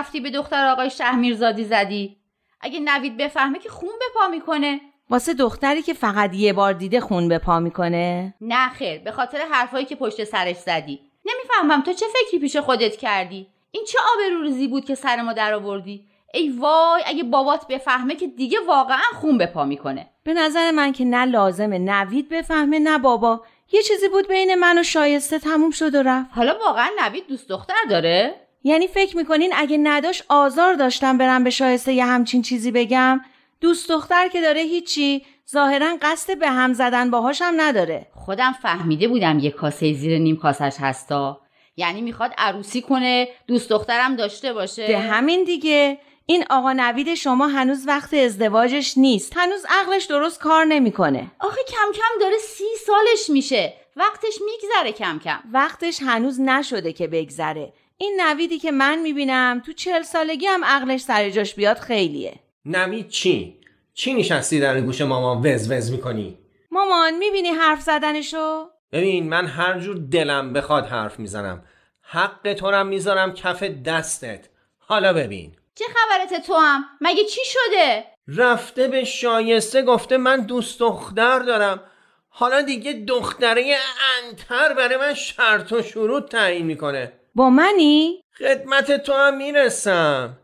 رفتی 0.00 0.20
به 0.20 0.30
دختر 0.30 0.66
آقای 0.66 0.90
شهمیرزادی 0.90 1.64
زدی؟ 1.64 2.16
اگه 2.60 2.80
نوید 2.80 3.16
بفهمه 3.16 3.58
که 3.58 3.68
خون 3.68 3.90
به 3.98 4.04
پا 4.14 4.28
می‌کنه. 4.28 4.80
واسه 5.10 5.34
دختری 5.34 5.82
که 5.82 5.94
فقط 5.94 6.34
یه 6.34 6.52
بار 6.52 6.72
دیده 6.72 7.00
خون 7.00 7.28
به 7.28 7.38
پا 7.38 7.60
می‌کنه؟ 7.60 8.34
نه 8.40 8.68
خیر 8.68 8.98
به 8.98 9.12
خاطر 9.12 9.38
حرفایی 9.50 9.84
که 9.84 9.96
پشت 9.96 10.24
سرش 10.24 10.56
زدی. 10.56 11.00
نمی‌فهمم 11.24 11.82
تو 11.82 11.92
چه 11.92 12.06
فکری 12.12 12.40
پیش 12.40 12.56
خودت 12.56 12.96
کردی؟ 12.96 13.46
این 13.70 13.84
چه 13.84 13.98
آبروریزی 14.14 14.68
بود 14.68 14.84
که 14.84 14.94
سر 14.94 15.22
ما 15.22 15.32
در 15.32 15.54
آوردی؟ 15.54 16.06
ای 16.34 16.48
وای 16.48 17.02
اگه 17.06 17.22
بابات 17.22 17.66
بفهمه 17.66 18.14
که 18.14 18.26
دیگه 18.26 18.58
واقعا 18.66 19.10
خون 19.20 19.38
به 19.38 19.46
پا 19.46 19.64
می‌کنه. 19.64 20.10
به 20.24 20.34
نظر 20.34 20.70
من 20.70 20.92
که 20.92 21.04
نه 21.04 21.24
لازمه 21.24 21.78
نوید 21.78 22.28
بفهمه 22.28 22.78
نه 22.78 22.98
بابا. 22.98 23.40
یه 23.72 23.82
چیزی 23.82 24.08
بود 24.08 24.28
بین 24.28 24.54
من 24.54 24.78
و 24.78 24.82
شایسته 24.82 25.38
تموم 25.38 25.70
شد 25.70 25.94
و 25.94 26.02
رفت. 26.02 26.30
حالا 26.34 26.58
واقعا 26.66 26.88
نوید 27.00 27.26
دوست 27.26 27.48
دختر 27.48 27.74
داره؟ 27.90 28.34
یعنی 28.64 28.88
فکر 28.88 29.16
می‌کنین 29.16 29.52
اگه 29.56 29.78
نداشت 29.82 30.24
آزار 30.28 30.74
داشتم 30.74 31.18
برم 31.18 31.44
به 31.44 31.50
شایسته 31.50 31.92
یه 31.92 32.04
همچین 32.04 32.42
چیزی 32.42 32.70
بگم؟ 32.70 33.20
دوست 33.60 33.88
دختر 33.88 34.28
که 34.28 34.40
داره 34.40 34.60
هیچی 34.60 35.24
ظاهرا 35.50 35.96
قصد 36.02 36.38
به 36.38 36.48
هم 36.48 36.72
زدن 36.72 37.10
باهاش 37.10 37.42
هم 37.42 37.54
نداره. 37.60 38.06
خودم 38.14 38.52
فهمیده 38.52 39.08
بودم 39.08 39.38
یه 39.38 39.50
کاسه 39.50 39.92
زیر 39.92 40.18
نیم 40.18 40.36
کاسش 40.36 40.76
هستا. 40.80 41.40
یعنی 41.76 42.00
می‌خواد 42.00 42.32
عروسی 42.38 42.82
کنه 42.82 43.28
دوست 43.46 43.70
دخترم 43.70 44.16
داشته 44.16 44.52
باشه. 44.52 44.86
به 44.86 44.98
همین 44.98 45.44
دیگه. 45.44 45.98
این 46.26 46.44
آقا 46.50 46.72
نوید 46.72 47.14
شما 47.14 47.46
هنوز 47.46 47.88
وقت 47.88 48.14
ازدواجش 48.14 48.98
نیست. 48.98 49.32
هنوز 49.36 49.66
عقلش 49.68 50.04
درست 50.04 50.40
کار 50.40 50.64
نمی‌کنه. 50.64 51.30
آخه 51.40 51.60
کم 51.68 51.92
کم 51.94 52.20
داره 52.20 52.38
سی 52.38 52.64
سالش 52.86 53.30
میشه. 53.30 53.74
وقتش 53.96 54.38
میگذره 54.44 54.92
کم 54.92 55.18
کم. 55.18 55.38
وقتش 55.52 56.02
هنوز 56.02 56.40
نشده 56.40 56.92
که 56.92 57.06
بگذره. 57.06 57.72
این 58.02 58.20
نویدی 58.20 58.58
که 58.58 58.70
من 58.70 58.98
می‌بینم 58.98 59.62
تو 59.66 59.72
چهل 59.72 60.02
سالگی 60.02 60.46
هم 60.46 60.64
عقلش 60.64 61.00
سر 61.00 61.30
جاش 61.30 61.54
بیاد 61.54 61.78
خیلیه. 61.78 62.34
نوید 62.64 63.08
چی؟ 63.08 63.60
چی 63.94 64.14
نشستی 64.14 64.60
در 64.60 64.80
گوش 64.80 65.00
مامان 65.00 65.46
وز 65.46 65.70
وز 65.70 65.90
می‌کنی؟ 65.90 66.38
مامان 66.70 67.18
می‌بینی 67.18 67.48
حرف 67.48 67.80
زدنشو؟ 67.80 68.66
ببین 68.92 69.28
من 69.28 69.46
هر 69.46 69.78
جور 69.78 69.96
دلم 69.96 70.52
بخواد 70.52 70.86
حرف 70.86 71.18
می‌زنم. 71.18 71.64
حق 72.02 72.52
تو 72.52 72.70
رم 72.70 72.86
می‌ذارم 72.86 73.34
کف 73.34 73.62
دستت. 73.62 74.48
حالا 74.78 75.12
ببین. 75.12 75.56
چه 75.74 75.84
خبرت 75.94 76.46
تو 76.46 76.54
هم 76.54 76.84
مگه 77.00 77.24
چی 77.24 77.40
شده؟ 77.44 78.04
رفته 78.28 78.88
به 78.88 79.04
شایسته 79.04 79.82
گفته 79.82 80.16
من 80.16 80.40
دوست 80.40 80.80
دختر 80.80 81.38
دارم. 81.38 81.80
حالا 82.28 82.62
دیگه 82.62 82.92
دختره 82.92 83.76
انتر 84.24 84.74
برای 84.74 84.96
من 84.96 85.14
شرط 85.14 85.72
و 85.72 85.82
شروط 85.82 86.30
تعیین 86.30 86.66
می‌کنه. 86.66 87.12
با 87.34 87.50
منی؟ 87.50 88.24
خدمت 88.38 88.92
تو 88.92 89.12
هم 89.12 89.36
می‌رسم. 89.36 90.38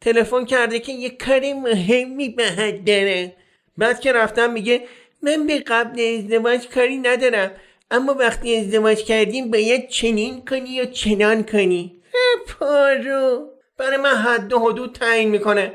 تلفن 0.00 0.44
کرده 0.44 0.80
که 0.80 0.92
یه 0.92 1.10
کاری 1.10 1.52
مهمی 1.52 2.28
بهت 2.28 2.84
داره. 2.84 3.36
بعد 3.78 4.00
که 4.00 4.12
رفتم 4.12 4.50
میگه 4.50 4.84
من 5.22 5.46
به 5.46 5.58
قبل 5.58 6.18
ازدواج 6.18 6.68
کاری 6.68 6.98
ندارم 6.98 7.50
اما 7.90 8.14
وقتی 8.14 8.56
ازدواج 8.56 9.04
کردیم 9.04 9.50
باید 9.50 9.88
چنین 9.88 10.44
کنی 10.44 10.70
یا 10.70 10.84
چنان 10.84 11.42
کنی؟ 11.42 12.02
پارو. 12.48 13.48
برای 13.78 13.96
من 13.96 14.14
حد 14.14 14.52
و 14.52 14.58
حدود 14.58 14.94
تعیین 14.94 15.28
می‌کنه. 15.28 15.72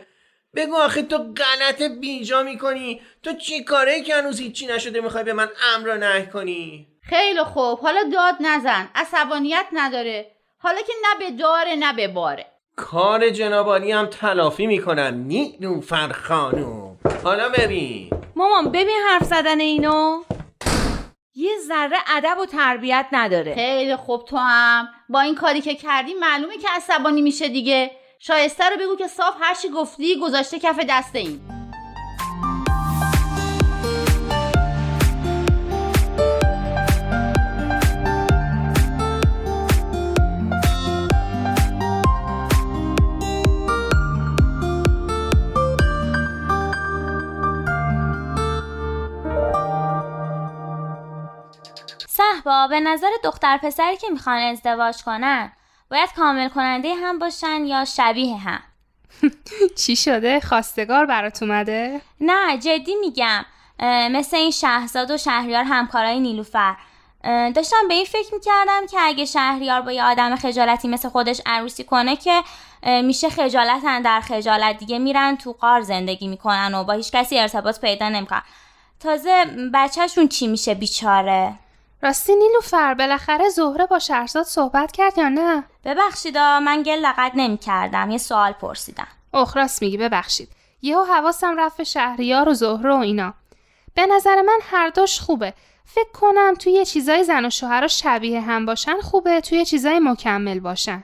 بگو 0.56 0.76
آخه 0.76 1.02
تو 1.02 1.18
غلط 1.18 1.82
بیجا 1.82 2.44
می‌کنی. 2.44 3.02
تو 3.24 3.34
چی 3.34 3.64
کاره 3.64 4.02
که 4.02 4.16
هنوز 4.16 4.40
هیچی 4.40 4.68
نشده 4.68 5.02
می‌خوای 5.02 5.24
به 5.24 5.34
من 5.34 5.50
امر 5.76 5.88
و 5.88 5.98
نه 5.98 6.26
کنی؟ 6.26 6.88
خیلی 7.02 7.44
خوب. 7.44 7.80
حالا 7.80 8.10
داد 8.14 8.36
نزن. 8.40 8.90
عصبانیت 8.96 9.66
نداره. 9.74 10.32
حالا 10.60 10.82
که 10.82 10.94
نه 11.04 11.20
به 11.20 11.38
داره 11.38 11.76
نه 11.76 11.94
به 11.94 12.08
باره. 12.08 12.46
کار 12.76 13.30
جنابالی 13.30 13.92
هم 13.92 14.06
تلافی 14.06 14.68
می‌کنم 14.68 15.24
نیلوفر 15.28 16.12
خانوم 16.12 16.98
حالا 17.24 17.50
ببین. 17.50 18.10
مامان 18.36 18.72
ببین 18.72 19.00
حرف 19.10 19.24
زدن 19.24 19.60
اینو. 19.60 20.24
یه 21.36 21.52
ذره 21.68 21.98
ادب 22.16 22.38
و 22.40 22.46
تربیت 22.46 23.08
نداره. 23.12 23.56
خیلی 23.56 23.96
خوب 23.96 24.26
تو 24.26 24.38
هم. 24.38 24.88
با 25.10 25.22
این 25.22 25.36
کاری 25.36 25.62
که 25.62 25.76
کردی 25.76 26.14
معلومه 26.14 26.58
که 26.58 26.68
عصبانی 26.76 27.22
میشه 27.22 27.48
دیگه. 27.48 27.92
شایسته 28.20 28.70
رو 28.70 28.78
بگو 28.78 28.96
که 28.96 29.08
صاف 29.08 29.34
هرچی 29.40 29.70
گفتی 29.70 30.20
گذاشته 30.20 30.60
کف 30.60 30.80
دست 30.90 31.16
این. 31.16 31.57
به 52.68 52.80
نظر 52.80 53.10
دختر 53.24 53.58
پسری 53.58 53.98
که 53.98 54.10
می‌خوان 54.10 54.38
ازدواج 54.38 55.04
کنن 55.04 55.52
باید 55.92 56.14
کامل 56.14 56.50
کننده 56.50 56.96
هم 56.96 57.20
باشن 57.20 57.66
یا 57.66 57.86
شبیه 57.86 58.38
هم؟ 58.38 58.60
چی 59.86 59.96
شده؟ 59.96 60.40
خواستگار 60.40 61.06
برات 61.06 61.44
اومده؟ 61.44 62.02
نه 62.22 62.58
جدی 62.58 62.96
میگم 62.96 63.46
مثل 64.12 64.38
این 64.38 64.52
شهزاد 64.52 65.12
و 65.12 65.18
شهریار 65.18 65.64
همکارای 65.64 66.20
نیلوفر. 66.20 66.76
داشتم 67.56 67.88
به 67.88 67.94
این 67.94 68.06
فکر 68.06 68.34
می‌کردم 68.34 68.88
که 68.92 68.98
اگه 69.02 69.26
شهریار 69.26 69.82
با 69.82 69.92
یه 69.92 70.04
آدم 70.04 70.36
خجالتی 70.36 70.88
مثل 70.88 71.10
خودش 71.10 71.42
عروسی 71.46 71.84
کنه 71.84 72.16
که 72.16 72.44
میشه 73.04 73.30
خجالتن 73.30 74.02
در 74.02 74.22
خجالت. 74.22 74.78
دیگه 74.78 75.00
میرن 75.00 75.38
تو 75.38 75.54
قار 75.54 75.82
زندگی 75.82 76.28
می‌کنن 76.28 76.76
و 76.76 76.84
با 76.84 76.94
هیچ 76.94 77.12
کسی 77.12 77.40
ارتباط 77.40 77.80
پیدا 77.80 78.10
نمی‌کنن. 78.10 78.42
تازه 79.00 79.46
بچهشون 79.74 80.28
چی 80.28 80.48
میشه 80.48 80.74
بیچاره؟ 80.74 81.54
راستی 82.02 82.36
نیلوفر 82.36 82.94
بالاخره 82.94 83.50
زهره 83.50 83.86
با 83.86 84.00
شهرزاد 84.00 84.46
صحبت 84.46 84.92
کرد 84.92 85.18
یا 85.18 85.30
نه؟ 85.30 85.64
ببخشیدا 85.86 86.60
من 86.60 86.84
گل 86.84 87.00
لقد 87.00 87.32
نمی 87.36 87.58
کردم 87.58 88.10
یه 88.12 88.18
سوال 88.18 88.52
پرسیدم. 88.52 89.08
اخ 89.34 89.58
راست 89.58 89.82
میگی 89.82 89.98
ببخشید. 89.98 90.50
یهو 90.82 91.04
حواسم 91.04 91.60
رفت 91.60 91.84
شهریار 91.84 92.50
و 92.50 92.54
زهره 92.54 92.94
و 92.94 92.98
اینا. 92.98 93.34
به 93.96 94.06
نظر 94.06 94.42
من 94.42 94.60
هر 94.62 94.90
دوش 94.90 95.20
خوبه. 95.20 95.54
فکر 95.86 96.12
کنم 96.14 96.54
توی 96.54 96.72
یه 96.72 96.86
چیزای 96.86 97.24
زن 97.24 97.46
و 97.46 97.50
شوهر 97.50 97.88
شبیه 97.88 98.42
هم 98.42 98.66
باشن 98.66 99.00
خوبه 99.02 99.42
توی 99.42 99.66
چیزای 99.66 100.00
مکمل 100.00 100.60
باشن. 100.60 101.04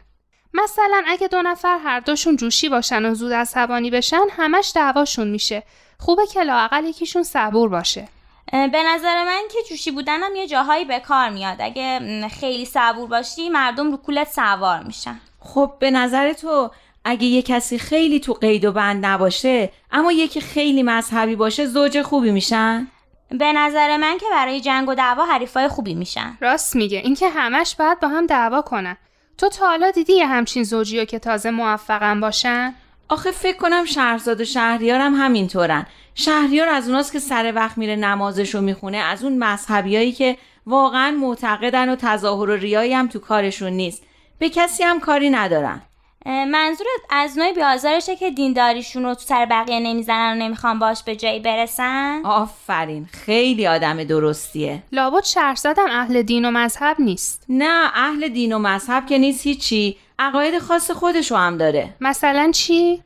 مثلا 0.54 1.04
اگه 1.08 1.28
دو 1.28 1.42
نفر 1.42 1.78
هر 1.78 2.00
دوشون 2.00 2.36
جوشی 2.36 2.70
باشن 2.70 3.06
و 3.06 3.14
زود 3.14 3.34
عصبانی 3.34 3.92
بشن 3.92 4.26
همش 4.32 4.72
دعواشون 4.76 5.28
میشه. 5.28 5.64
خوبه 6.00 6.28
که 6.28 6.44
لااقل 6.44 6.86
یکیشون 6.86 7.24
صبور 7.24 7.70
باشه. 7.70 8.08
به 8.54 8.84
نظر 8.84 9.24
من 9.26 9.42
که 9.52 9.60
جوشی 9.70 9.92
بودنم 9.92 10.36
یه 10.36 10.48
جاهایی 10.48 10.86
به 10.86 11.00
کار 11.00 11.30
میاد. 11.30 11.58
اگه 11.60 12.00
خیلی 12.28 12.66
صبور 12.66 13.08
باشی 13.08 13.50
مردم 13.50 13.92
رو 13.92 13.98
کولت 13.98 14.28
سوار 14.28 14.84
میشن. 14.84 15.20
خب 15.40 15.74
به 15.80 15.92
نظر 15.92 16.34
تو 16.34 16.72
اگه 17.06 17.26
یه 17.26 17.42
کسی 17.42 17.78
خیلی 17.78 18.20
تو 18.20 18.34
قید 18.34 18.66
و 18.66 18.72
بند 18.72 19.06
نباشه 19.06 19.72
اما 19.92 20.12
یکی 20.12 20.42
خیلی 20.42 20.84
مذهبی 20.84 21.36
باشه 21.36 21.66
زوج 21.66 22.02
خوبی 22.02 22.32
میشن؟ 22.32 22.88
به 23.30 23.54
نظر 23.54 23.98
من 23.98 24.18
که 24.18 24.26
برای 24.32 24.62
جنگ 24.62 24.90
و 24.90 24.96
دعوا 24.96 25.26
حریفای 25.26 25.68
خوبی 25.68 25.96
میشن. 25.96 26.38
راست 26.42 26.76
میگه. 26.76 26.98
اینکه 26.98 27.30
همش 27.30 27.76
باید 27.76 28.00
با 28.00 28.08
هم 28.08 28.28
دعوا 28.28 28.62
کنن. 28.62 28.98
تو 29.38 29.50
تا 29.50 29.68
حالا 29.68 29.92
دیدی 29.92 30.14
یه 30.14 30.28
همچین 30.28 30.64
زوجی 30.64 31.06
که 31.06 31.20
تازه 31.20 31.52
موفقن 31.52 32.20
باشن؟ 32.20 32.76
آخه 33.10 33.32
فکر 33.32 33.58
کنم 33.58 33.86
شهرزاد 33.86 34.42
و 34.42 34.46
شهریار 34.46 35.00
هم 35.00 35.14
همینطورن. 35.14 35.86
شهریار 36.16 36.68
از 36.68 36.88
اوناست 36.88 37.12
که 37.14 37.20
سر 37.20 37.54
وقت 37.56 37.78
میره 37.78 37.96
نمازشو 37.96 38.62
می‌خونه. 38.62 38.98
از 38.98 39.24
اون 39.24 39.44
مذهبیایی 39.44 40.12
که 40.12 40.38
واقعا 40.66 41.12
معتقدن 41.12 41.90
و 41.90 41.96
تظاهر 41.96 42.50
و 42.50 42.56
ریایی 42.56 42.94
هم 42.94 43.08
تو 43.08 43.20
کارشون 43.20 43.74
نیست. 43.74 44.04
به 44.40 44.50
کسی 44.50 44.84
هم 44.84 45.00
کاری 45.00 45.30
ندارن. 45.30 45.82
منظورت 46.26 47.00
از 47.10 47.38
نوع 47.38 47.54
بیازارشه 47.54 48.16
که 48.16 48.32
دینداریشون 48.32 49.04
رو 49.04 49.14
تو 49.14 49.20
سر 49.20 49.46
بقیه 49.46 49.80
نمی‌زنن 49.80 50.32
و 50.32 50.36
نمی‌خوان 50.46 50.80
باش 50.80 51.04
به 51.04 51.16
جایی 51.16 51.40
برسن؟ 51.40 52.22
آفرین 52.26 53.06
خیلی 53.12 53.68
آدم 53.68 54.04
درستیه. 54.04 54.84
لابد 54.92 55.24
شهرزادم 55.24 55.90
اهل 55.90 56.22
دین 56.22 56.46
و 56.46 56.52
مذهب 56.52 56.96
نیست. 57.00 57.46
نه 57.50 57.92
اهل 57.96 58.28
دین 58.28 58.54
و 58.54 58.60
مذهب 58.60 59.06
که 59.06 59.18
نیست 59.18 59.48
هیچی. 59.48 59.98
عقاید 60.24 60.60
خاص 60.60 60.92
خودشو 60.92 61.36
هم 61.36 61.58
داره. 61.58 61.90
مثلا 62.02 62.52
چی؟ 62.52 63.04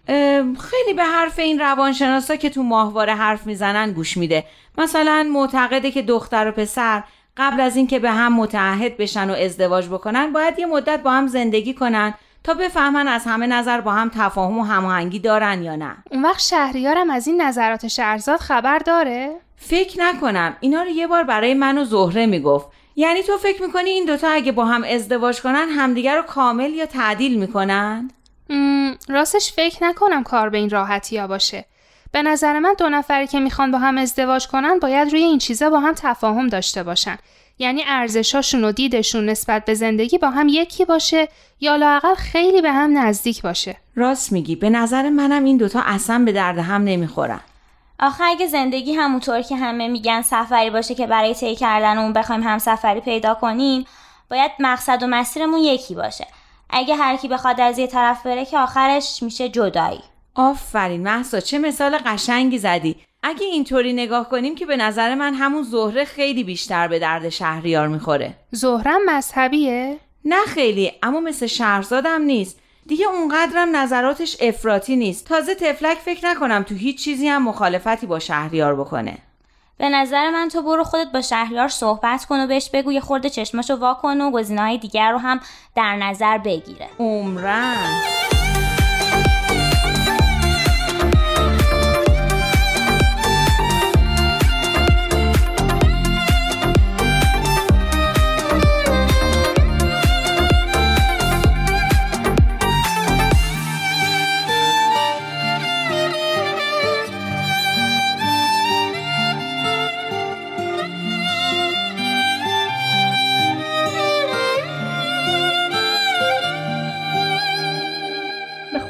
خیلی 0.59 0.93
به 0.95 1.03
حرف 1.03 1.39
این 1.39 1.59
روانشناسا 1.59 2.35
که 2.35 2.49
تو 2.49 2.63
ماهواره 2.63 3.15
حرف 3.15 3.47
می‌زنن 3.47 3.91
گوش 3.91 4.17
میده. 4.17 4.43
مثلا 4.77 5.27
معتقده 5.33 5.91
که 5.91 6.01
دختر 6.01 6.47
و 6.47 6.51
پسر 6.51 7.03
قبل 7.37 7.61
از 7.61 7.75
اینکه 7.75 7.99
به 7.99 8.11
هم 8.11 8.33
متعهد 8.33 8.97
بشن 8.97 9.29
و 9.29 9.33
ازدواج 9.33 9.87
بکنن 9.87 10.33
باید 10.33 10.59
یه 10.59 10.65
مدت 10.65 11.03
با 11.03 11.11
هم 11.11 11.27
زندگی 11.27 11.73
کنن 11.73 12.13
تا 12.43 12.53
بفهمن 12.53 13.07
از 13.07 13.25
همه 13.25 13.47
نظر 13.47 13.81
با 13.81 13.91
هم 13.91 14.11
تفاهم 14.15 14.57
و 14.59 14.63
هماهنگی 14.63 15.19
دارن 15.19 15.63
یا 15.63 15.75
نه. 15.75 15.97
اون 16.11 16.21
وقت 16.21 16.39
شهریارم 16.39 17.09
از 17.09 17.27
این 17.27 17.41
نظرات 17.41 17.87
شهرزاد 17.87 18.39
خبر 18.39 18.79
داره؟ 18.79 19.35
فکر 19.55 20.01
نکنم. 20.01 20.57
اینا 20.59 20.81
رو 20.81 20.89
یه 20.89 21.07
بار 21.07 21.23
برای 21.23 21.53
من 21.53 21.77
و 21.77 21.85
زهره 21.85 22.25
می‌گفت. 22.25 22.67
یعنی 22.99 23.23
تو 23.23 23.37
فکر 23.37 23.61
می‌کنی 23.61 23.89
این 23.89 24.05
دوتا 24.05 24.27
اگه 24.29 24.51
با 24.51 24.65
هم 24.65 24.83
ازدواج 24.83 25.41
کنن 25.41 25.69
همدیگر 25.69 26.15
رو 26.15 26.21
کامل 26.21 26.73
یا 26.73 26.85
تعدیل 26.85 27.39
می‌کنن؟ 27.39 28.11
راستش 29.09 29.53
فکر 29.53 29.83
نکنم 29.83 30.23
کار 30.23 30.49
به 30.49 30.57
این 30.57 30.69
راحتی 30.69 31.17
ها 31.17 31.27
باشه. 31.27 31.65
به 32.11 32.21
نظر 32.21 32.59
من 32.59 32.75
دو 32.77 32.89
نفری 32.89 33.27
که 33.27 33.39
می‌خوان 33.39 33.71
با 33.71 33.77
هم 33.77 33.97
ازدواج 33.97 34.47
کنن 34.47 34.79
باید 34.79 35.11
روی 35.11 35.23
این 35.23 35.37
چیزا 35.37 35.69
با 35.69 35.79
هم 35.79 35.93
تفاهم 35.93 36.47
داشته 36.47 36.83
باشن. 36.83 37.17
یعنی 37.59 37.83
ارزشاشون 37.87 38.63
و 38.63 38.71
دیدشون 38.71 39.29
نسبت 39.29 39.65
به 39.65 39.73
زندگی 39.73 40.17
با 40.17 40.29
هم 40.29 40.47
یکی 40.49 40.85
باشه 40.85 41.27
یا 41.59 41.75
لاقل 41.75 42.15
خیلی 42.15 42.61
به 42.61 42.71
هم 42.71 42.97
نزدیک 42.97 43.41
باشه. 43.41 43.75
راست 43.95 44.31
میگی. 44.31 44.55
به 44.55 44.69
نظر 44.69 45.09
منم 45.09 45.43
این 45.43 45.57
دوتا 45.57 45.81
اصلا 45.85 46.23
به 46.25 46.31
درد 46.31 46.57
هم 46.57 46.83
نمی‌خورن. 46.83 47.39
آخه 47.99 48.23
اگه 48.23 48.47
زندگی 48.47 48.93
همونطور 48.93 49.41
که 49.41 49.55
همه 49.55 49.87
میگن 49.87 50.21
سفری 50.21 50.69
باشه 50.69 50.95
که 50.95 51.07
برای 51.07 51.33
طی 51.33 51.55
کردن 51.55 51.97
اون 51.97 52.13
بخوایم 52.13 52.43
هم 52.43 52.57
سفری 52.57 53.01
پیدا 53.01 53.33
کنیم 53.33 53.85
باید 54.29 54.51
مقصد 54.59 55.03
و 55.03 55.07
مسیرمون 55.07 55.59
یکی 55.59 55.95
باشه. 55.95 56.27
اگه 56.69 56.95
هر 56.95 57.15
کی 57.15 57.27
بخواد 57.27 57.61
از 57.61 57.79
یه 57.79 57.87
طرف 57.87 58.25
بره 58.25 58.45
که 58.45 58.59
آخرش 58.59 59.23
میشه 59.23 59.49
جدایی. 59.49 60.01
آفرین 60.35 61.03
محسا 61.03 61.39
چه 61.39 61.59
مثال 61.59 61.97
قشنگی 62.05 62.57
زدی. 62.57 62.95
اگه 63.23 63.45
اینطوری 63.45 63.93
نگاه 63.93 64.29
کنیم 64.29 64.55
که 64.55 64.65
به 64.65 64.77
نظر 64.77 65.15
من 65.15 65.33
همون 65.33 65.63
زهره 65.63 66.05
خیلی 66.05 66.43
بیشتر 66.43 66.87
به 66.87 66.99
درد 66.99 67.29
شهریار 67.29 67.87
می‌خوره. 67.87 68.33
زهرم 68.51 69.01
مذهبیه؟ 69.05 69.97
نه 70.25 70.45
خیلی 70.47 70.91
اما 71.03 71.19
مثل 71.19 71.47
شهرزادم 71.47 72.21
نیست. 72.21 72.59
دیگه 72.87 73.05
اونقدرم 73.07 73.75
نظراتش 73.75 74.37
افراطی 74.39 74.95
نیست. 74.95 75.27
تازه 75.27 75.55
تفلک 75.55 75.97
فکر 75.97 76.27
نکنم 76.27 76.63
تو 76.63 76.75
هیچ 76.75 77.03
چیزی 77.03 77.27
هم 77.27 77.43
مخالفتی 77.43 78.07
با 78.07 78.19
شهریار 78.19 78.75
بکنه. 78.75 79.17
به 79.77 79.89
نظر 79.89 80.29
من 80.29 80.49
تو 80.49 80.61
برو 80.61 80.83
خودت 80.83 81.11
با 81.11 81.21
شهریار 81.21 81.67
صحبت 81.67 82.25
کن 82.25 82.39
و 82.39 82.47
بهش 82.47 82.69
بگو 82.69 82.91
یه 82.91 82.99
خورده 82.99 83.29
چشماشو 83.29 83.73
وا 83.73 83.93
کن 83.93 84.21
و 84.21 84.31
گزینه‌های 84.31 84.77
دیگر 84.77 85.11
رو 85.11 85.17
هم 85.17 85.39
در 85.75 85.95
نظر 85.95 86.37
بگیره. 86.37 86.89
عمرن. 86.99 88.01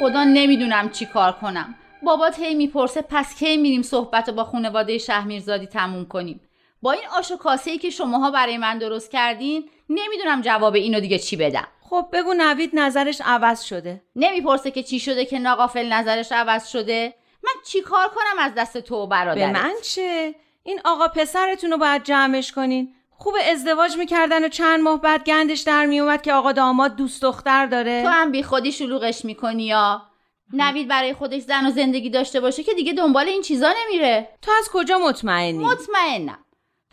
خدا 0.08 0.24
نمی‌دونم 0.24 0.89
چی 0.89 1.06
کار 1.06 1.32
کنم. 1.32 1.76
بابات 2.04 2.39
هی 2.39 2.56
می‌پرسه 2.56 3.02
پس 3.10 3.36
کی 3.36 3.58
میریم 3.58 3.82
صحبت 3.82 4.30
رو 4.30 4.36
با 4.36 4.43
خانواده 4.43 4.98
شهمیرزادی 4.98 5.65
تموم 5.65 6.06
کنیم؟ 6.06 6.41
با 6.82 6.91
این 6.91 7.04
آش 7.17 7.32
و 7.32 7.38
کاسه 7.38 7.72
ای 7.72 7.78
که 7.78 7.89
شماها 7.89 8.32
برای 8.32 8.58
من 8.58 8.78
درست 8.78 9.12
کردین 9.12 9.70
نمی‌دونم 9.89 10.41
جواب 10.41 10.76
اینو 10.76 11.00
دیگه 11.00 11.20
چی 11.20 11.36
بدم. 11.36 11.67
خب 11.82 12.08
بگو 12.13 12.34
نوید 12.34 12.72
نظرش 12.74 13.22
عوض 13.26 13.62
شده. 13.62 14.02
نمی‌پرسه 14.15 14.72
که 14.72 14.84
چی 14.84 15.00
شده 15.00 15.26
که 15.26 15.39
ناقافل 15.39 15.93
نظرش 15.93 16.32
عوض 16.32 16.67
شده. 16.67 17.13
من 17.43 17.54
چی 17.65 17.82
کار 17.82 18.08
کنم 18.08 18.39
از 18.39 18.52
دست 18.58 18.78
تو 18.78 19.08
برادرت؟ 19.08 19.54
به 19.54 19.60
من 19.60 19.74
چه؟ 19.84 20.36
این 20.63 20.80
آقا 20.86 21.08
پسرتون 21.08 21.72
رو 21.72 21.78
باید 21.78 22.04
جمعش 22.04 22.52
کنین. 22.52 22.93
خوب 23.19 23.36
ازدواج 23.51 23.97
می‌کردن 23.97 24.45
و 24.45 24.49
چند 24.49 24.80
ماه 24.80 25.01
بعد 25.01 25.23
گندش 25.23 25.62
در 25.62 25.86
میومد 25.86 26.21
که 26.21 26.34
آقا 26.34 26.51
داماد 26.51 26.95
دوست 26.95 27.21
دختر 27.21 27.65
داره. 27.65 28.03
تو 28.03 28.10
هم 28.10 28.32
بی 28.32 28.43
خودی 28.43 28.71
شلوغش 28.71 29.25
می‌کنی 29.25 29.65
یا؟ 29.65 30.01
نوید 30.53 30.88
برای 30.88 31.13
خودش 31.13 31.41
زن 31.41 31.65
و 31.67 31.71
زندگی 31.71 32.10
داشته 32.10 32.39
باشه 32.39 32.63
که 32.63 32.73
دیگه 32.73 32.93
دنبال 32.93 33.27
این 33.27 33.41
چیزا 33.41 33.73
نمیره. 33.84 34.30
تو 34.41 34.51
از 34.60 34.69
کجا 34.73 34.97
مطمئنی؟ 34.97 35.58
مطمئنم. 35.58 36.38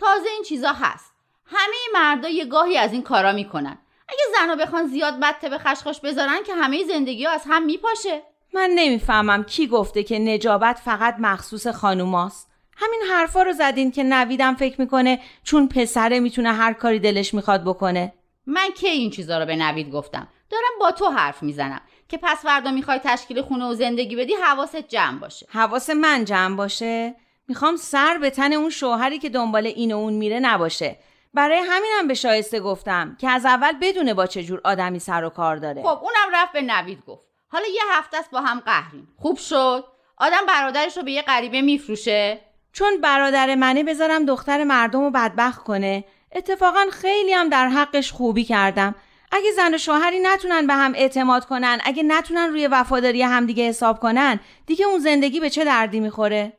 تازه 0.00 0.28
این 0.34 0.42
چیزا 0.42 0.72
هست. 0.72 1.12
همه 1.46 1.76
مردا 1.94 2.28
یه 2.28 2.44
گاهی 2.44 2.78
از 2.78 2.92
این 2.92 3.02
کارا 3.02 3.32
می‌کنن. 3.32 3.78
اگه 4.08 4.22
زنا 4.38 4.56
بخوان 4.56 4.87
زیاد 4.87 5.20
بته 5.20 5.48
به 5.48 5.58
خشخاش 5.58 6.00
بذارن 6.00 6.38
که 6.46 6.54
همه 6.54 6.84
زندگی 6.84 7.24
ها 7.24 7.32
از 7.32 7.42
هم 7.46 7.62
میپاشه. 7.62 8.22
من 8.54 8.70
نمی‌فهمم 8.74 9.44
کی 9.44 9.66
گفته 9.66 10.02
که 10.02 10.18
نجابت 10.18 10.80
فقط 10.84 11.16
مخصوص 11.18 11.66
خانوماست. 11.66 12.53
همین 12.76 13.02
حرفا 13.10 13.42
رو 13.42 13.52
زدین 13.52 13.90
که 13.92 14.02
نویدم 14.02 14.54
فکر 14.54 14.80
می‌کنه 14.80 15.20
چون 15.44 15.68
پسره 15.68 16.20
می‌تونه 16.20 16.52
هر 16.52 16.72
کاری 16.72 16.98
دلش 16.98 17.34
می‌خواد 17.34 17.64
بکنه. 17.64 18.12
من 18.46 18.70
کی 18.76 18.88
این 18.88 19.10
چیزا 19.10 19.38
رو 19.38 19.46
به 19.46 19.56
نوید 19.56 19.90
گفتم؟ 19.90 20.28
دارم 20.50 20.78
با 20.80 20.90
تو 20.90 21.06
حرف 21.06 21.42
می‌زنم 21.42 21.80
که 22.08 22.18
پس 22.22 22.42
فردا 22.42 22.70
می‌خوای 22.70 23.00
تشکیل 23.04 23.42
خونه 23.42 23.64
و 23.64 23.74
زندگی 23.74 24.16
بدی 24.16 24.34
حواست 24.34 24.76
جمع 24.76 25.18
باشه. 25.18 25.46
حواس 25.50 25.90
من 25.90 26.24
جمع 26.24 26.56
باشه؟ 26.56 27.14
می‌خوام 27.48 27.76
سر 27.76 28.18
به 28.18 28.30
تن 28.30 28.52
اون 28.52 28.70
شوهری 28.70 29.18
که 29.18 29.28
دنبال 29.28 29.66
این 29.66 29.92
و 29.92 29.96
اون 29.96 30.12
میره 30.12 30.40
نباشه. 30.40 30.96
برای 31.34 31.58
همینم 31.58 32.08
به 32.08 32.14
شایسته 32.14 32.60
گفتم 32.60 33.16
که 33.20 33.28
از 33.28 33.46
اول 33.46 33.72
بدونه 33.80 34.14
با 34.14 34.26
چه 34.26 34.42
جور 34.42 34.60
آدمی 34.64 34.98
سر 34.98 35.24
و 35.24 35.30
کار 35.30 35.56
داره. 35.56 35.82
خب 35.82 35.88
اونم 36.02 36.28
رفت 36.32 36.52
به 36.52 36.62
نوید 36.62 37.04
گفت. 37.06 37.28
حالا 37.48 37.66
یه 37.66 37.82
هفته 37.90 38.16
است 38.16 38.30
با 38.30 38.40
هم 38.40 38.60
قهریم. 38.60 39.08
خوب 39.16 39.37
شد؟ 39.37 39.84
آدم 40.16 40.46
برادرش 40.48 40.96
رو 40.96 41.02
به 41.02 41.12
یه 41.12 41.22
غریبه 41.22 41.62
میفروشه؟ 41.62 42.40
چون 42.74 43.00
برادر 43.00 43.54
منه 43.54 43.84
بذارم 43.84 44.26
دختر 44.26 44.64
مردم 44.64 45.00
رو 45.00 45.10
بدبخت 45.10 45.64
کنه. 45.64 46.04
اتفاقا 46.32 46.87
خیلی 46.92 47.32
هم 47.32 47.48
در 47.48 47.68
حقش 47.68 48.12
خوبی 48.12 48.44
کردم. 48.44 48.94
اگه 49.32 49.50
زن 49.56 49.74
و 49.74 49.78
شوهری 49.78 50.20
نتونن 50.22 50.66
به 50.66 50.74
هم 50.74 50.92
اعتماد 50.94 51.44
کنن 51.44 51.78
اگه 51.84 52.02
نتونن 52.02 52.48
روی 52.48 52.66
وفاداری 52.66 53.22
همدیگه 53.22 53.68
حساب 53.68 54.00
کنن 54.00 54.40
دیگه 54.66 54.87
اون 54.87 54.98
زندگی 54.98 55.40
به 55.40 55.50
چه 55.50 55.64
دردی 55.64 56.00
می‌خوره؟ 56.00 56.52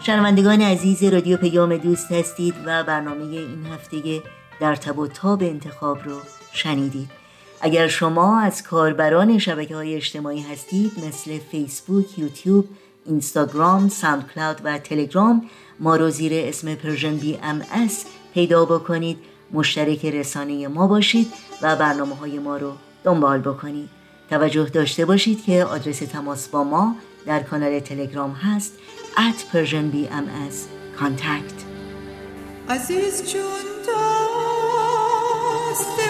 شنوندگان 0.00 0.62
عزیز 0.62 1.04
رادیو 1.04 1.36
پیام 1.36 1.76
دوست 1.76 2.12
هستید 2.12 2.54
و 2.64 2.84
برنامه 2.84 3.22
این 3.22 3.66
هفته 3.74 4.22
در 4.60 4.76
تب 4.76 4.98
و 4.98 5.06
تاب 5.06 5.42
انتخاب 5.42 5.98
رو 6.04 6.20
شنیدید. 6.52 7.10
اگر 7.60 7.88
شما 7.88 8.40
از 8.40 8.62
کاربران 8.62 9.38
شبکه 9.38 9.76
های 9.76 9.94
اجتماعی 9.94 10.40
هستید 10.40 10.92
مثل 11.08 11.38
فیسبوک، 11.38 12.18
یوتیوب، 12.18 12.68
اینستاگرام، 13.06 13.88
ساوند 13.88 14.30
کلاود 14.34 14.60
و 14.64 14.78
تلگرام 14.78 15.42
ما 15.80 15.96
رو 15.96 16.10
زیر 16.10 16.32
اسم 16.34 16.74
Persian 16.74 17.16
BMS 17.16 18.04
پیدا 18.34 18.64
بکنید 18.64 19.18
مشترک 19.52 20.04
رسانه 20.04 20.68
ما 20.68 20.86
باشید 20.86 21.32
و 21.62 21.76
برنامه 21.76 22.16
های 22.16 22.38
ما 22.38 22.56
رو 22.56 22.72
دنبال 23.04 23.40
بکنید. 23.40 23.88
توجه 24.30 24.64
داشته 24.64 25.04
باشید 25.04 25.44
که 25.44 25.64
آدرس 25.64 25.98
تماس 25.98 26.48
با 26.48 26.64
ما 26.64 26.96
در 27.26 27.42
کانال 27.42 27.80
تلگرام 27.80 28.32
هست 28.32 28.72
at 29.16 29.38
Persian 29.52 29.94
BMS 29.94 30.56
contact 31.00 31.64
عزیز 32.68 33.32
چون 33.32 33.42
من 35.76 36.09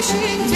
wishing 0.00 0.49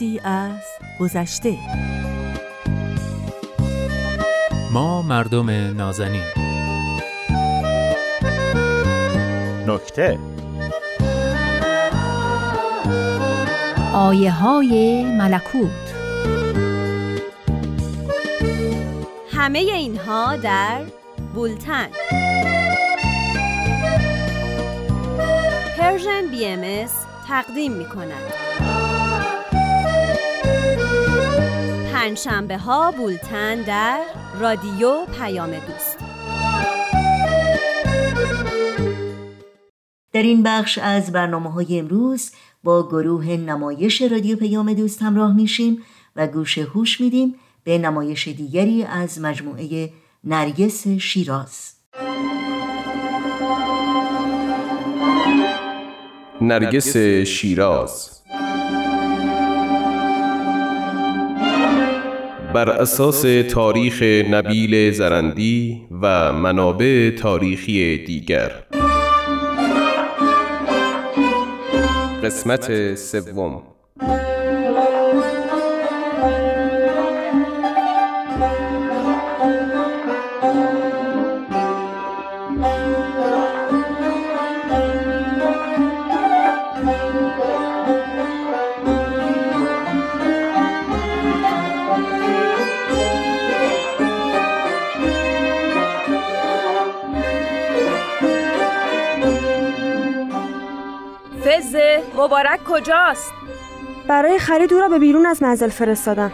یادی 0.00 0.20
از 0.24 0.64
گذشته. 1.00 1.58
ما 4.72 5.02
مردم 5.02 5.50
نازنین. 5.50 6.22
نکته. 9.66 10.18
آیه 13.94 14.32
های 14.32 15.04
ملکوت. 15.04 15.70
همه 19.32 19.58
اینها 19.58 20.36
در 20.36 20.82
بولتن. 21.34 21.88
Persian 25.78 26.26
BMS 26.30 26.88
تقدیم 27.28 27.72
می 27.72 27.84
کند. 27.84 28.69
پنج 32.00 32.18
شنبه 32.18 32.58
ها 32.58 32.90
بولتن 32.90 33.62
در 33.62 34.00
رادیو 34.40 35.06
پیام 35.18 35.50
دوست. 35.50 35.98
در 40.12 40.22
این 40.22 40.42
بخش 40.42 40.78
از 40.78 41.12
برنامه 41.12 41.52
های 41.52 41.78
امروز 41.78 42.30
با 42.64 42.88
گروه 42.88 43.26
نمایش 43.26 44.02
رادیو 44.02 44.36
پیام 44.36 44.72
دوست 44.72 45.02
همراه 45.02 45.36
میشیم 45.36 45.82
و 46.16 46.26
گوش 46.26 46.58
هوش 46.58 47.00
میدیم 47.00 47.34
به 47.64 47.78
نمایش 47.78 48.28
دیگری 48.28 48.84
از 48.84 49.20
مجموعه 49.20 49.90
نرگس 50.24 50.88
شیراز. 50.88 51.72
نرگس 56.40 56.96
شیراز. 57.26 58.19
بر 62.54 62.68
اساس 62.68 63.24
تاریخ 63.50 64.02
نبیل 64.30 64.90
زرندی 64.90 65.80
و 66.02 66.32
منابع 66.32 67.10
تاریخی 67.10 68.04
دیگر. 68.04 68.50
قسمت 72.22 72.94
سوم. 72.94 73.62
مبارک 102.20 102.64
کجاست؟ 102.64 103.32
برای 104.08 104.38
خرید 104.38 104.72
او 104.72 104.80
را 104.80 104.88
به 104.88 104.98
بیرون 104.98 105.26
از 105.26 105.42
منزل 105.42 105.68
فرستادم. 105.68 106.32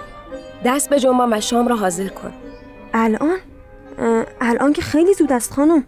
دست 0.65 0.91
به 0.91 1.01
جنبان 1.01 1.33
و 1.33 1.41
شام 1.41 1.69
را 1.69 1.77
حاضر 1.77 2.09
کن. 2.09 2.33
الان؟ 2.95 3.39
الان 4.41 4.73
که 4.73 4.83
خیلی 4.83 5.15
زود 5.15 5.33
است 5.33 5.53
خانم. 5.53 5.85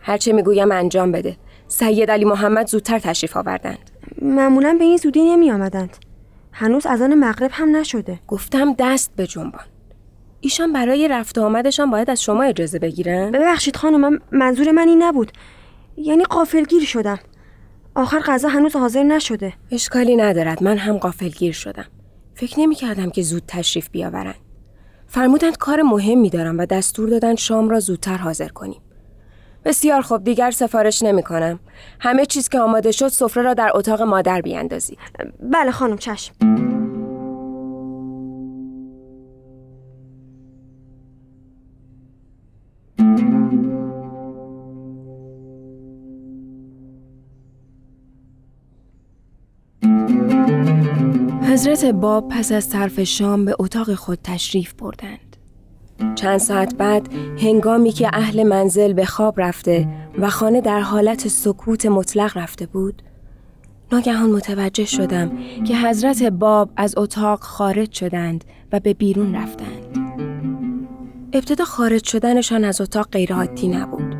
هرچه 0.00 0.32
می‌گویم 0.32 0.72
انجام 0.72 1.12
بده. 1.12 1.36
سید 1.68 2.10
علی 2.10 2.24
محمد 2.24 2.66
زودتر 2.66 2.98
تشریف 2.98 3.36
آوردند. 3.36 3.90
معمولا 4.22 4.76
به 4.78 4.84
این 4.84 4.96
زودی 4.96 5.22
نمی 5.22 5.50
آمدند 5.50 5.96
هنوز 6.52 6.86
از 6.86 7.02
آن 7.02 7.14
مغرب 7.14 7.50
هم 7.52 7.76
نشده. 7.76 8.20
گفتم 8.28 8.74
دست 8.78 9.12
به 9.16 9.26
جنبان. 9.26 9.64
ایشان 10.40 10.72
برای 10.72 11.08
رفت 11.08 11.38
و 11.38 11.44
آمدشان 11.44 11.90
باید 11.90 12.10
از 12.10 12.22
شما 12.22 12.42
اجازه 12.42 12.78
بگیرن؟ 12.78 13.30
ببخشید 13.30 13.76
خانم 13.76 14.00
من 14.00 14.20
منظور 14.32 14.72
من 14.72 14.88
این 14.88 15.02
نبود. 15.02 15.32
یعنی 15.96 16.24
قافلگیر 16.24 16.84
شدم. 16.84 17.18
آخر 17.98 18.20
غذا 18.20 18.48
هنوز 18.48 18.76
حاضر 18.76 19.02
نشده. 19.02 19.52
اشکالی 19.70 20.16
ندارد. 20.16 20.62
من 20.62 20.78
هم 20.78 20.98
قافلگیر 20.98 21.52
شدم. 21.52 21.84
فکر 22.34 22.60
نمی 22.60 22.74
کردم 22.74 23.10
که 23.10 23.22
زود 23.22 23.42
تشریف 23.48 23.90
بیاورند. 23.90 24.34
فرمودند 25.06 25.56
کار 25.56 25.82
مهمی 25.82 26.30
دارم 26.30 26.58
و 26.58 26.66
دستور 26.66 27.08
دادن 27.08 27.34
شام 27.34 27.68
را 27.68 27.80
زودتر 27.80 28.16
حاضر 28.16 28.48
کنیم. 28.48 28.80
بسیار 29.64 30.02
خوب. 30.02 30.24
دیگر 30.24 30.50
سفارش 30.50 31.02
نمی 31.02 31.22
کنم 31.22 31.60
همه 32.00 32.26
چیز 32.26 32.48
که 32.48 32.60
آماده 32.60 32.92
شد 32.92 33.08
سفره 33.08 33.42
را 33.42 33.54
در 33.54 33.70
اتاق 33.74 34.02
مادر 34.02 34.40
بیاندازی 34.40 34.96
بله 35.40 35.70
خانم 35.70 35.98
چشم. 35.98 36.34
حضرت 51.42 51.84
باب 51.84 52.28
پس 52.28 52.52
از 52.52 52.64
صرف 52.64 53.02
شام 53.02 53.44
به 53.44 53.56
اتاق 53.58 53.94
خود 53.94 54.18
تشریف 54.24 54.72
بردند. 54.72 55.36
چند 56.14 56.38
ساعت 56.38 56.74
بعد 56.74 57.08
هنگامی 57.38 57.92
که 57.92 58.10
اهل 58.12 58.42
منزل 58.42 58.92
به 58.92 59.04
خواب 59.04 59.40
رفته 59.40 59.88
و 60.18 60.30
خانه 60.30 60.60
در 60.60 60.80
حالت 60.80 61.28
سکوت 61.28 61.86
مطلق 61.86 62.36
رفته 62.36 62.66
بود 62.66 63.02
ناگهان 63.92 64.30
متوجه 64.30 64.84
شدم 64.84 65.30
که 65.64 65.76
حضرت 65.76 66.22
باب 66.22 66.70
از 66.76 66.94
اتاق 66.96 67.40
خارج 67.40 67.92
شدند 67.92 68.44
و 68.72 68.80
به 68.80 68.94
بیرون 68.94 69.34
رفتند. 69.34 69.98
ابتدا 71.32 71.64
خارج 71.64 72.04
شدنشان 72.04 72.64
از 72.64 72.80
اتاق 72.80 73.08
غیرعادی 73.10 73.68
نبود. 73.68 74.16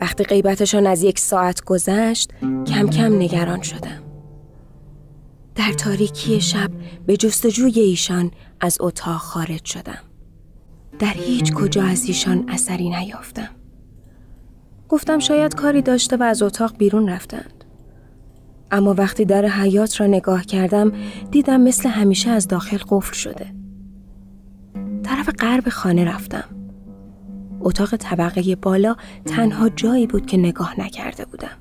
وقتی 0.00 0.24
غیبتشان 0.24 0.86
از 0.86 1.02
یک 1.02 1.18
ساعت 1.18 1.64
گذشت 1.64 2.32
کم 2.42 2.88
کم 2.88 3.14
نگران 3.16 3.62
شدم. 3.62 4.03
در 5.54 5.72
تاریکی 5.72 6.40
شب 6.40 6.70
به 7.06 7.16
جستجوی 7.16 7.80
ایشان 7.80 8.30
از 8.60 8.76
اتاق 8.80 9.16
خارج 9.16 9.64
شدم. 9.64 10.02
در 10.98 11.12
هیچ 11.12 11.52
کجا 11.52 11.82
از 11.82 12.04
ایشان 12.06 12.44
اثری 12.48 12.90
نیافتم. 12.90 13.48
گفتم 14.88 15.18
شاید 15.18 15.54
کاری 15.54 15.82
داشته 15.82 16.16
و 16.16 16.22
از 16.22 16.42
اتاق 16.42 16.76
بیرون 16.76 17.08
رفتند. 17.08 17.64
اما 18.70 18.94
وقتی 18.94 19.24
در 19.24 19.46
حیات 19.46 20.00
را 20.00 20.06
نگاه 20.06 20.44
کردم 20.44 20.92
دیدم 21.30 21.60
مثل 21.60 21.88
همیشه 21.88 22.30
از 22.30 22.48
داخل 22.48 22.78
قفل 22.88 23.14
شده. 23.14 23.46
طرف 25.02 25.28
غرب 25.28 25.68
خانه 25.68 26.04
رفتم. 26.04 26.44
اتاق 27.60 27.96
طبقه 27.96 28.56
بالا 28.56 28.96
تنها 29.26 29.68
جایی 29.68 30.06
بود 30.06 30.26
که 30.26 30.36
نگاه 30.36 30.80
نکرده 30.80 31.24
بودم. 31.24 31.56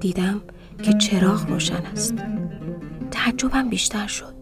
دیدم 0.00 0.40
که 0.82 0.92
چراغ 0.92 1.48
روشن 1.48 1.82
است. 1.92 2.14
تعجبم 3.10 3.68
بیشتر 3.68 4.06
شد. 4.06 4.34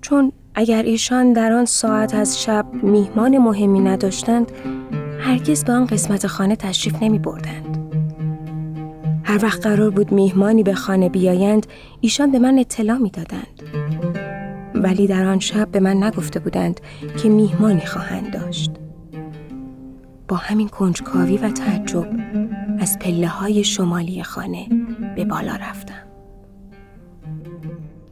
چون 0.00 0.32
اگر 0.54 0.82
ایشان 0.82 1.32
در 1.32 1.52
آن 1.52 1.64
ساعت 1.64 2.14
از 2.14 2.42
شب 2.42 2.66
میهمان 2.72 3.38
مهمی 3.38 3.80
نداشتند 3.80 4.52
هرگز 5.20 5.64
به 5.64 5.72
آن 5.72 5.86
قسمت 5.86 6.26
خانه 6.26 6.56
تشریف 6.56 7.02
نمی 7.02 7.18
بردند. 7.18 7.76
هر 9.24 9.44
وقت 9.44 9.66
قرار 9.66 9.90
بود 9.90 10.12
میهمانی 10.12 10.62
به 10.62 10.74
خانه 10.74 11.08
بیایند 11.08 11.66
ایشان 12.00 12.32
به 12.32 12.38
من 12.38 12.58
اطلاع 12.58 12.98
می 12.98 13.10
دادند. 13.10 13.62
ولی 14.74 15.06
در 15.06 15.24
آن 15.24 15.38
شب 15.38 15.68
به 15.68 15.80
من 15.80 16.02
نگفته 16.02 16.40
بودند 16.40 16.80
که 17.22 17.28
میهمانی 17.28 17.86
خواهند 17.86 18.32
داشت. 18.32 18.70
با 20.30 20.36
همین 20.36 20.68
کنجکاوی 20.68 21.36
و 21.36 21.50
تعجب 21.50 22.08
از 22.78 22.98
پله 22.98 23.28
های 23.28 23.64
شمالی 23.64 24.22
خانه 24.22 24.68
به 25.16 25.24
بالا 25.24 25.56
رفتم. 25.56 26.06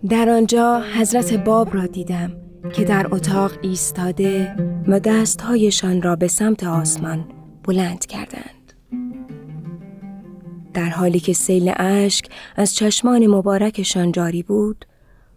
در 0.09 0.29
آنجا 0.29 0.83
حضرت 0.95 1.35
باب 1.35 1.75
را 1.75 1.87
دیدم 1.87 2.33
که 2.73 2.85
در 2.85 3.15
اتاق 3.15 3.53
ایستاده 3.63 4.57
و 4.89 5.01
دستهایشان 5.01 6.03
را 6.03 6.17
به 6.17 6.29
سمت 6.29 6.65
آسمان 6.65 7.25
بلند 7.63 8.07
کردند. 8.07 8.73
در 10.75 10.89
حالی 10.89 11.21
که 11.21 11.33
سیل 11.33 11.73
اشک 11.77 12.31
از 12.57 12.75
چشمان 12.75 13.27
مبارکشان 13.27 14.13
جاری 14.13 14.43
بود، 14.43 14.85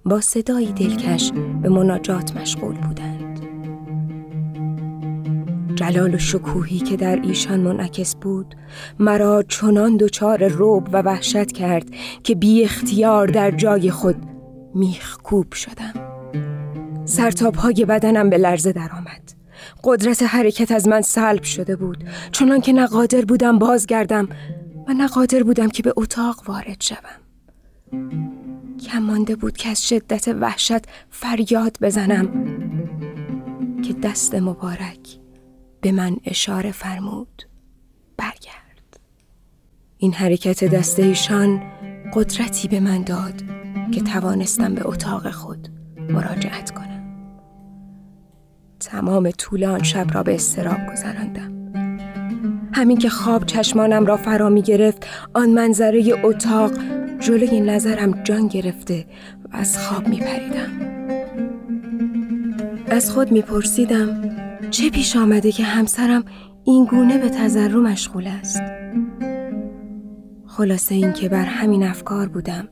با 0.05 0.21
صدایی 0.21 0.73
دلکش 0.73 1.31
به 1.61 1.69
مناجات 1.69 2.37
مشغول 2.37 2.75
بودند. 2.75 3.10
جلال 5.81 6.15
و 6.15 6.17
شکوهی 6.17 6.79
که 6.79 6.97
در 6.97 7.21
ایشان 7.21 7.59
منعکس 7.59 8.15
بود 8.15 8.55
مرا 8.99 9.43
چنان 9.43 9.97
دچار 9.97 10.47
روب 10.47 10.87
و 10.91 11.01
وحشت 11.01 11.51
کرد 11.51 11.87
که 12.23 12.35
بی 12.35 12.63
اختیار 12.63 13.27
در 13.27 13.51
جای 13.51 13.91
خود 13.91 14.15
میخکوب 14.75 15.53
شدم. 15.53 15.93
سرتاب 17.05 17.55
های 17.55 17.85
بدنم 17.85 18.29
به 18.29 18.37
لرزه 18.37 18.71
درآمد. 18.71 19.33
قدرت 19.83 20.23
حرکت 20.23 20.71
از 20.71 20.87
من 20.87 21.01
سلب 21.01 21.43
شده 21.43 21.75
بود. 21.75 22.03
چنان 22.31 22.61
که 22.61 22.73
نقادر 22.73 23.21
بودم 23.21 23.59
بازگردم 23.59 24.29
و 24.87 24.93
نقادر 24.93 25.43
بودم 25.43 25.69
که 25.69 25.83
به 25.83 25.93
اتاق 25.97 26.43
وارد 26.47 26.81
شوم. 26.81 27.21
کم 28.87 28.99
مانده 28.99 29.35
بود 29.35 29.57
که 29.57 29.69
از 29.69 29.87
شدت 29.87 30.27
وحشت 30.27 30.81
فریاد 31.09 31.77
بزنم 31.81 32.29
که 33.81 33.93
دست 33.93 34.35
مبارک 34.35 35.20
به 35.81 35.91
من 35.91 36.17
اشاره 36.25 36.71
فرمود. 36.71 37.43
برگرد. 38.17 38.99
این 39.97 40.13
حرکت 40.13 40.63
دست 40.63 40.99
ایشان 40.99 41.61
قدرتی 42.13 42.67
به 42.67 42.79
من 42.79 43.03
داد 43.03 43.41
که 43.91 44.01
توانستم 44.01 44.75
به 44.75 44.87
اتاق 44.87 45.31
خود 45.31 45.67
مراجعت 46.09 46.71
کنم. 46.71 47.01
تمام 48.79 49.31
طول 49.31 49.63
آن 49.63 49.83
شب 49.83 50.13
را 50.13 50.23
به 50.23 50.35
استراب 50.35 50.77
گذراندم. 50.91 51.51
همین 52.73 52.97
که 52.97 53.09
خواب 53.09 53.45
چشمانم 53.45 54.05
را 54.05 54.17
فرا 54.17 54.49
می 54.49 54.61
گرفت 54.61 55.07
آن 55.33 55.49
منظره 55.49 56.13
اتاق 56.23 56.71
جلوی 57.19 57.59
نظرم 57.59 58.23
جان 58.23 58.47
گرفته 58.47 59.05
و 59.53 59.57
از 59.57 59.77
خواب 59.77 60.07
می 60.07 60.19
پریدم. 60.19 60.71
از 62.87 63.11
خود 63.11 63.31
می 63.31 63.41
پرسیدم 63.41 64.40
چه 64.71 64.89
پیش 64.89 65.15
آمده 65.15 65.51
که 65.51 65.63
همسرم 65.63 66.25
این 66.63 66.85
گونه 66.85 67.17
به 67.17 67.29
تذرع 67.29 67.75
مشغول 67.75 68.27
است؟ 68.27 68.61
خلاصه 70.47 70.95
این 70.95 71.13
که 71.13 71.29
بر 71.29 71.45
همین 71.45 71.83
افکار 71.83 72.27
بودم 72.27 72.69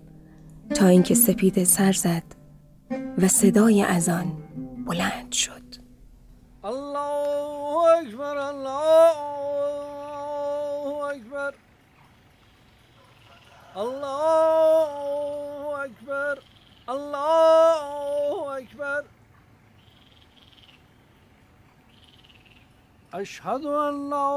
تا 0.76 0.88
اینکه 0.88 1.16
سپید 1.16 1.64
سر 1.64 1.92
زد 1.92 2.24
و 3.18 3.28
صدای 3.28 3.84
اذان 3.84 4.38
بلند 4.86 5.32
شد. 5.32 5.62
الله 6.64 7.00
اکبر 8.00 8.38
الله 8.38 9.16
اکبر. 11.04 11.54
الله 13.76 15.00
اکبر 15.80 16.38
الله 16.88 18.50
اکبر. 18.58 19.19
اشهد 23.14 23.66
ان 23.66 24.10
لا 24.10 24.30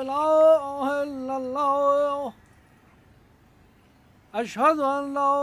اله 0.00 0.82
الا 1.02 1.36
الله 1.36 2.32
اشهد 4.34 4.80
ان 4.80 5.14
لا 5.14 5.34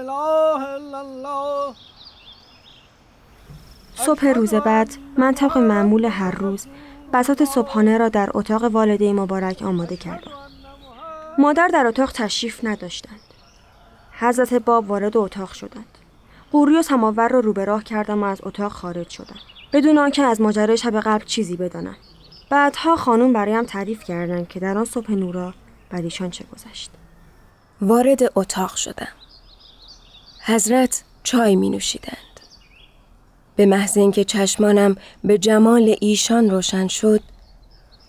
اله 0.00 0.74
الا 0.74 1.00
الله 1.00 1.74
صبح 3.94 4.26
روز 4.26 4.54
بعد 4.54 4.88
من 5.18 5.34
طبق 5.34 5.58
معمول 5.58 6.04
هر 6.04 6.30
روز 6.30 6.66
بسات 7.12 7.44
صبحانه 7.44 7.98
را 7.98 8.08
در 8.08 8.30
اتاق 8.34 8.64
والده 8.64 9.12
مبارک 9.12 9.62
آماده 9.62 9.96
کردم. 9.96 10.30
مادر 11.38 11.68
در 11.68 11.86
اتاق 11.86 12.12
تشریف 12.12 12.64
نداشتند. 12.64 13.20
حضرت 14.12 14.54
باب 14.54 14.90
وارد 14.90 15.16
اتاق 15.16 15.52
شدند. 15.52 15.98
قوری 16.52 16.76
و 16.76 16.82
سماور 16.82 17.28
را 17.28 17.40
رو 17.40 17.52
به 17.52 17.64
راه 17.64 17.84
کردم 17.84 18.22
و 18.22 18.26
از 18.26 18.40
اتاق 18.42 18.72
خارج 18.72 19.08
شدم. 19.08 19.53
بدون 19.74 19.98
آنکه 19.98 20.22
از 20.22 20.40
ماجرای 20.40 20.76
شب 20.76 21.00
قبل 21.00 21.24
چیزی 21.24 21.56
بدانم. 21.56 21.96
بعدها 22.50 22.96
خانم 22.96 23.32
برایم 23.32 23.64
تعریف 23.64 24.04
کردند 24.04 24.48
که 24.48 24.60
در 24.60 24.78
آن 24.78 24.84
صبح 24.84 25.12
نورا 25.12 25.54
بر 25.90 26.02
ایشان 26.02 26.30
چه 26.30 26.44
گذشت. 26.52 26.90
وارد 27.80 28.20
اتاق 28.34 28.76
شدم. 28.76 29.08
حضرت 30.44 31.04
چای 31.22 31.56
می 31.56 31.70
نوشیدند. 31.70 32.40
به 33.56 33.66
محض 33.66 33.98
اینکه 33.98 34.24
چشمانم 34.24 34.96
به 35.24 35.38
جمال 35.38 35.96
ایشان 36.00 36.50
روشن 36.50 36.88
شد 36.88 37.20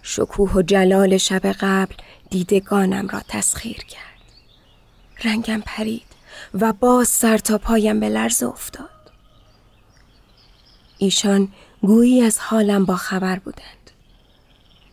شکوه 0.02 0.52
و 0.52 0.62
جلال 0.62 1.18
شب 1.18 1.46
قبل 1.46 1.96
دیدگانم 2.30 3.08
را 3.08 3.22
تسخیر 3.28 3.78
کرد 3.78 4.22
رنگم 5.24 5.64
پرید 5.66 6.06
و 6.54 6.74
باز 6.74 7.08
سر 7.08 7.38
تا 7.38 7.58
پایم 7.58 8.00
به 8.00 8.10
لرز 8.10 8.44
افتاد 8.44 8.95
ایشان 11.06 11.48
گویی 11.82 12.22
از 12.22 12.40
حالم 12.40 12.86
با 12.86 12.96
خبر 12.96 13.40
بودند 13.40 13.92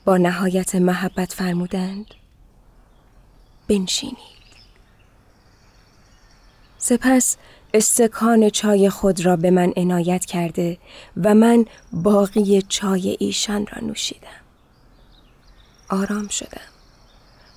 با 0.04 0.16
نهایت 0.16 0.74
محبت 0.74 1.32
فرمودند 1.32 2.06
بنشینید 3.68 4.16
سپس 6.78 7.36
استکان 7.74 8.50
چای 8.50 8.90
خود 8.90 9.26
را 9.26 9.36
به 9.36 9.50
من 9.50 9.72
عنایت 9.76 10.24
کرده 10.24 10.78
و 11.16 11.34
من 11.34 11.64
باقی 11.92 12.62
چای 12.62 13.16
ایشان 13.20 13.66
را 13.66 13.86
نوشیدم. 13.86 14.28
آرام 15.90 16.28
شدم 16.28 16.70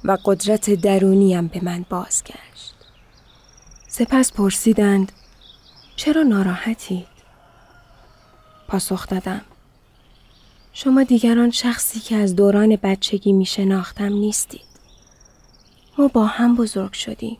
و 0.03 0.17
قدرت 0.25 0.69
درونیم 0.69 1.47
به 1.47 1.63
من 1.63 1.85
بازگشت. 1.89 2.75
سپس 3.87 4.33
پرسیدند 4.33 5.11
چرا 5.95 6.23
ناراحتید؟ 6.23 7.14
پاسخ 8.75 9.07
دادم 9.07 9.41
شما 10.73 11.03
دیگران 11.03 11.51
شخصی 11.51 11.99
که 11.99 12.15
از 12.15 12.35
دوران 12.35 12.75
بچگی 12.75 13.33
می 13.33 13.45
شناختم 13.45 14.13
نیستید. 14.13 14.61
ما 15.97 16.07
با 16.07 16.25
هم 16.25 16.55
بزرگ 16.55 16.93
شدیم. 16.93 17.37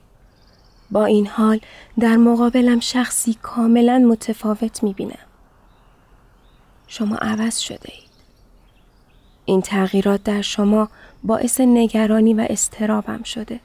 با 0.91 1.05
این 1.05 1.27
حال 1.27 1.59
در 1.99 2.17
مقابلم 2.17 2.79
شخصی 2.79 3.33
کاملا 3.33 3.97
متفاوت 3.99 4.83
می 4.83 4.93
بینم. 4.93 5.27
شما 6.87 7.15
عوض 7.15 7.57
شده 7.57 7.89
اید. 7.93 8.09
این 9.45 9.61
تغییرات 9.61 10.23
در 10.23 10.41
شما 10.41 10.89
باعث 11.23 11.61
نگرانی 11.61 12.33
و 12.33 12.47
استرابم 12.49 13.23
شده. 13.23 13.59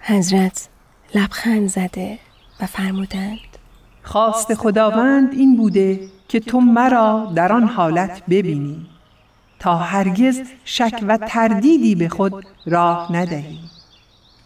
حضرت 0.00 0.68
لبخند 1.14 1.68
زده 1.68 2.18
و 2.60 2.66
فرمودند 2.66 3.49
خواست 4.10 4.54
خداوند 4.54 5.32
این 5.32 5.56
بوده 5.56 6.00
که 6.28 6.40
تو 6.40 6.60
مرا 6.60 7.32
در 7.34 7.52
آن 7.52 7.64
حالت 7.64 8.22
ببینی 8.30 8.86
تا 9.58 9.76
هرگز 9.76 10.40
شک 10.64 11.04
و 11.08 11.16
تردیدی 11.16 11.94
به 11.94 12.08
خود 12.08 12.46
راه 12.66 13.16
ندهی. 13.16 13.58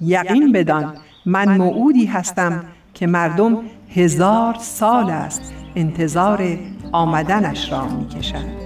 یقین 0.01 0.53
بدان 0.53 0.95
من 1.27 1.57
موعودی 1.57 2.07
هستم 2.07 2.65
که 2.95 3.07
مردم 3.07 3.59
هزار 3.95 4.57
سال 4.61 5.11
است 5.11 5.53
انتظار 5.77 6.59
آمدنش 6.93 7.73
را 7.73 7.89
می‌کشند. 7.89 8.57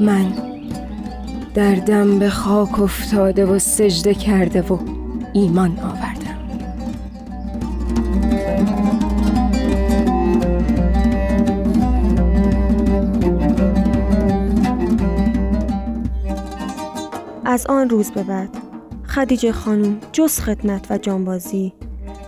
من 0.00 0.32
در 1.54 1.74
دم 1.74 2.18
به 2.18 2.30
خاک 2.30 2.80
افتاده 2.80 3.46
و 3.46 3.58
سجده 3.58 4.14
کرده 4.14 4.62
و 4.62 4.78
ایمان 5.32 5.78
آوردم. 5.78 6.26
از 17.56 17.66
آن 17.66 17.90
روز 17.90 18.10
به 18.10 18.22
بعد 18.22 18.56
خدیجه 19.08 19.52
خانم 19.52 20.00
جز 20.12 20.40
خدمت 20.40 20.90
و 20.90 20.98
جانبازی 20.98 21.72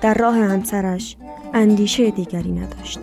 در 0.00 0.14
راه 0.14 0.36
همسرش 0.36 1.16
اندیشه 1.54 2.10
دیگری 2.10 2.52
نداشت. 2.52 3.00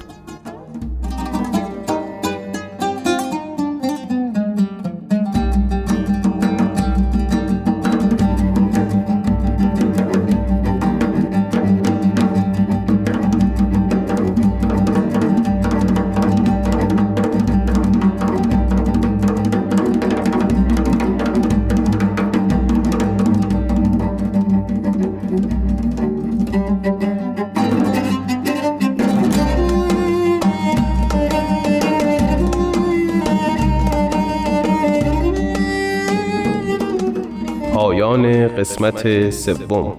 قسمت 38.66 39.30
سوم. 39.30 39.94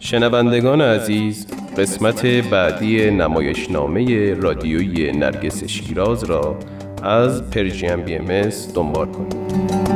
شنوندگان 0.00 0.80
عزیز 0.80 1.46
قسمت 1.78 2.26
بعدی 2.26 3.10
نمایشنامه 3.10 4.34
رادیویی 4.34 5.12
نرگس 5.12 5.64
شیراز 5.64 6.24
را 6.24 6.56
از 7.02 7.50
پرژیم 7.50 8.02
بی 8.02 8.14
ام 8.14 8.50
دنبال 8.74 9.06
کنید. 9.06 9.87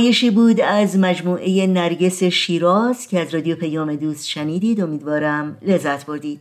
نمایشی 0.00 0.30
بود 0.30 0.60
از 0.60 0.98
مجموعه 0.98 1.66
نرگس 1.66 2.22
شیراز 2.22 3.06
که 3.06 3.20
از 3.20 3.34
رادیو 3.34 3.56
پیام 3.56 3.96
دوست 3.96 4.28
شنیدید. 4.28 4.80
امیدوارم 4.80 5.56
لذت 5.62 6.06
بردید. 6.06 6.40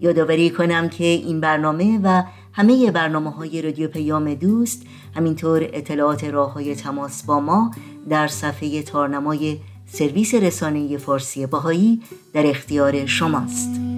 یادآوری 0.00 0.50
کنم 0.50 0.88
که 0.88 1.04
این 1.04 1.40
برنامه 1.40 2.00
و 2.02 2.22
همه 2.52 2.90
برنامه 2.90 3.30
های 3.30 3.62
رادیو 3.62 3.88
پیام 3.88 4.34
دوست 4.34 4.82
همینطور 5.16 5.68
اطلاعات 5.72 6.24
راه 6.24 6.52
های 6.52 6.74
تماس 6.74 7.22
با 7.22 7.40
ما 7.40 7.70
در 8.08 8.28
صفحه 8.28 8.82
تارنمای 8.82 9.56
سرویس 9.86 10.34
رسانه 10.34 10.96
فارسی 10.96 11.46
باهایی 11.46 12.02
در 12.32 12.46
اختیار 12.46 13.06
شماست. 13.06 13.95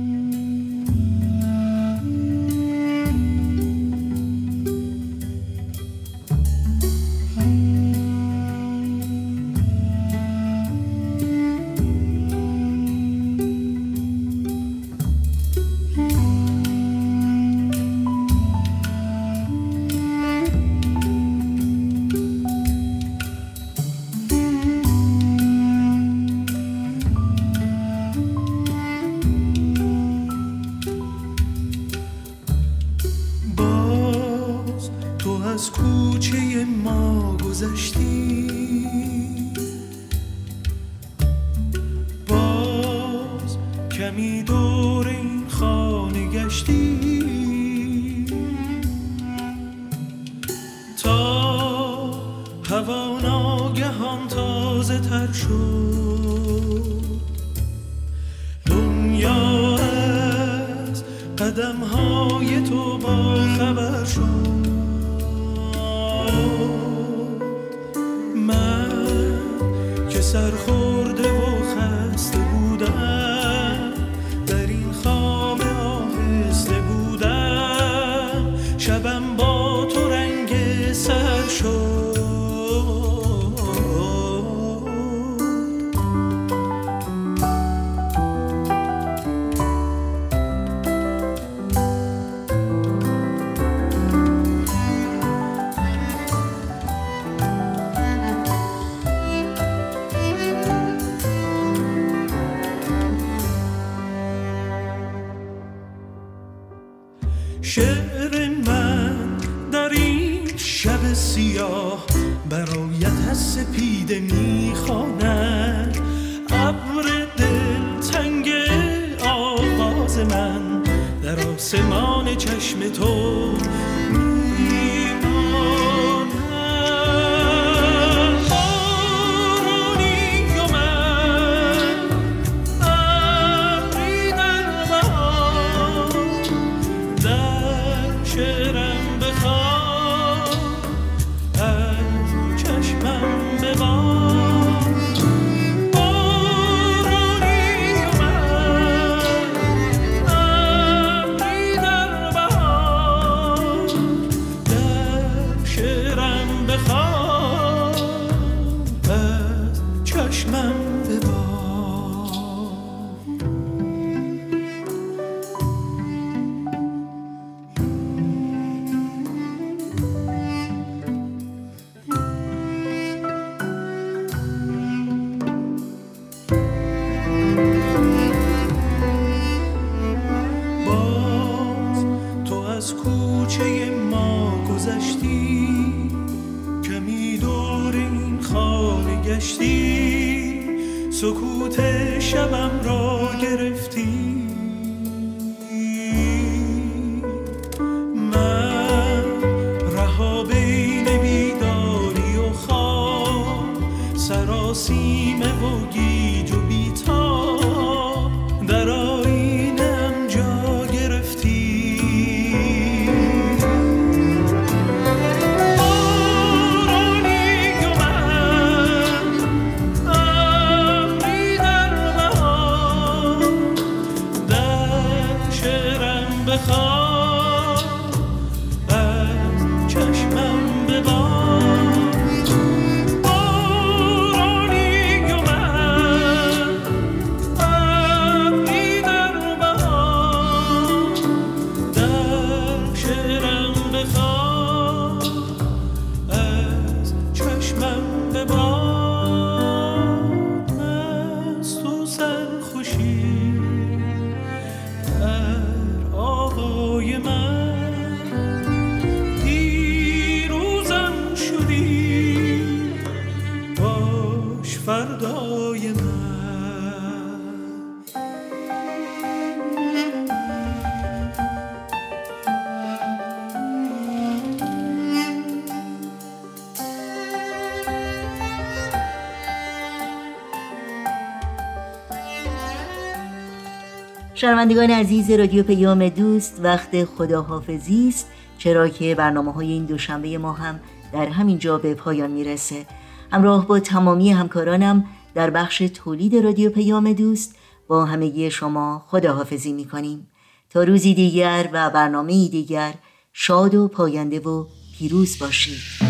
شنوندگان 284.41 284.91
عزیز 284.91 285.31
رادیو 285.31 285.63
پیام 285.63 286.09
دوست 286.09 286.61
وقت 286.63 287.05
خداحافظی 287.05 288.09
است. 288.09 288.27
چرا 288.59 288.89
که 288.89 289.15
برنامه 289.15 289.53
های 289.53 289.73
این 289.73 289.85
دوشنبه 289.85 290.39
ما 290.39 290.53
هم 290.53 290.81
در 291.13 291.27
همین 291.27 291.59
جا 291.59 291.79
به 291.79 291.95
پایان 291.95 292.31
می‌رسه. 292.31 292.87
همراه 293.33 293.67
با 293.67 293.81
تمامی 293.81 294.31
همکارانم 294.31 295.05
در 295.35 295.51
بخش 295.51 295.79
تولید 295.79 296.37
رادیو 296.37 296.71
پیام 296.71 297.13
دوست 297.13 297.55
با 297.89 298.05
همگی 298.05 298.51
شما 298.51 299.03
خداحافظی 299.07 299.73
می‌کنیم. 299.73 300.29
تا 300.71 300.83
روزی 300.83 301.15
دیگر 301.15 301.69
و 301.73 301.91
برنامه 301.91 302.49
دیگر 302.49 302.95
شاد 303.33 303.75
و 303.75 303.89
پاینده 303.89 304.41
و 304.41 304.67
پیروز 304.99 305.39
باشید. 305.39 306.08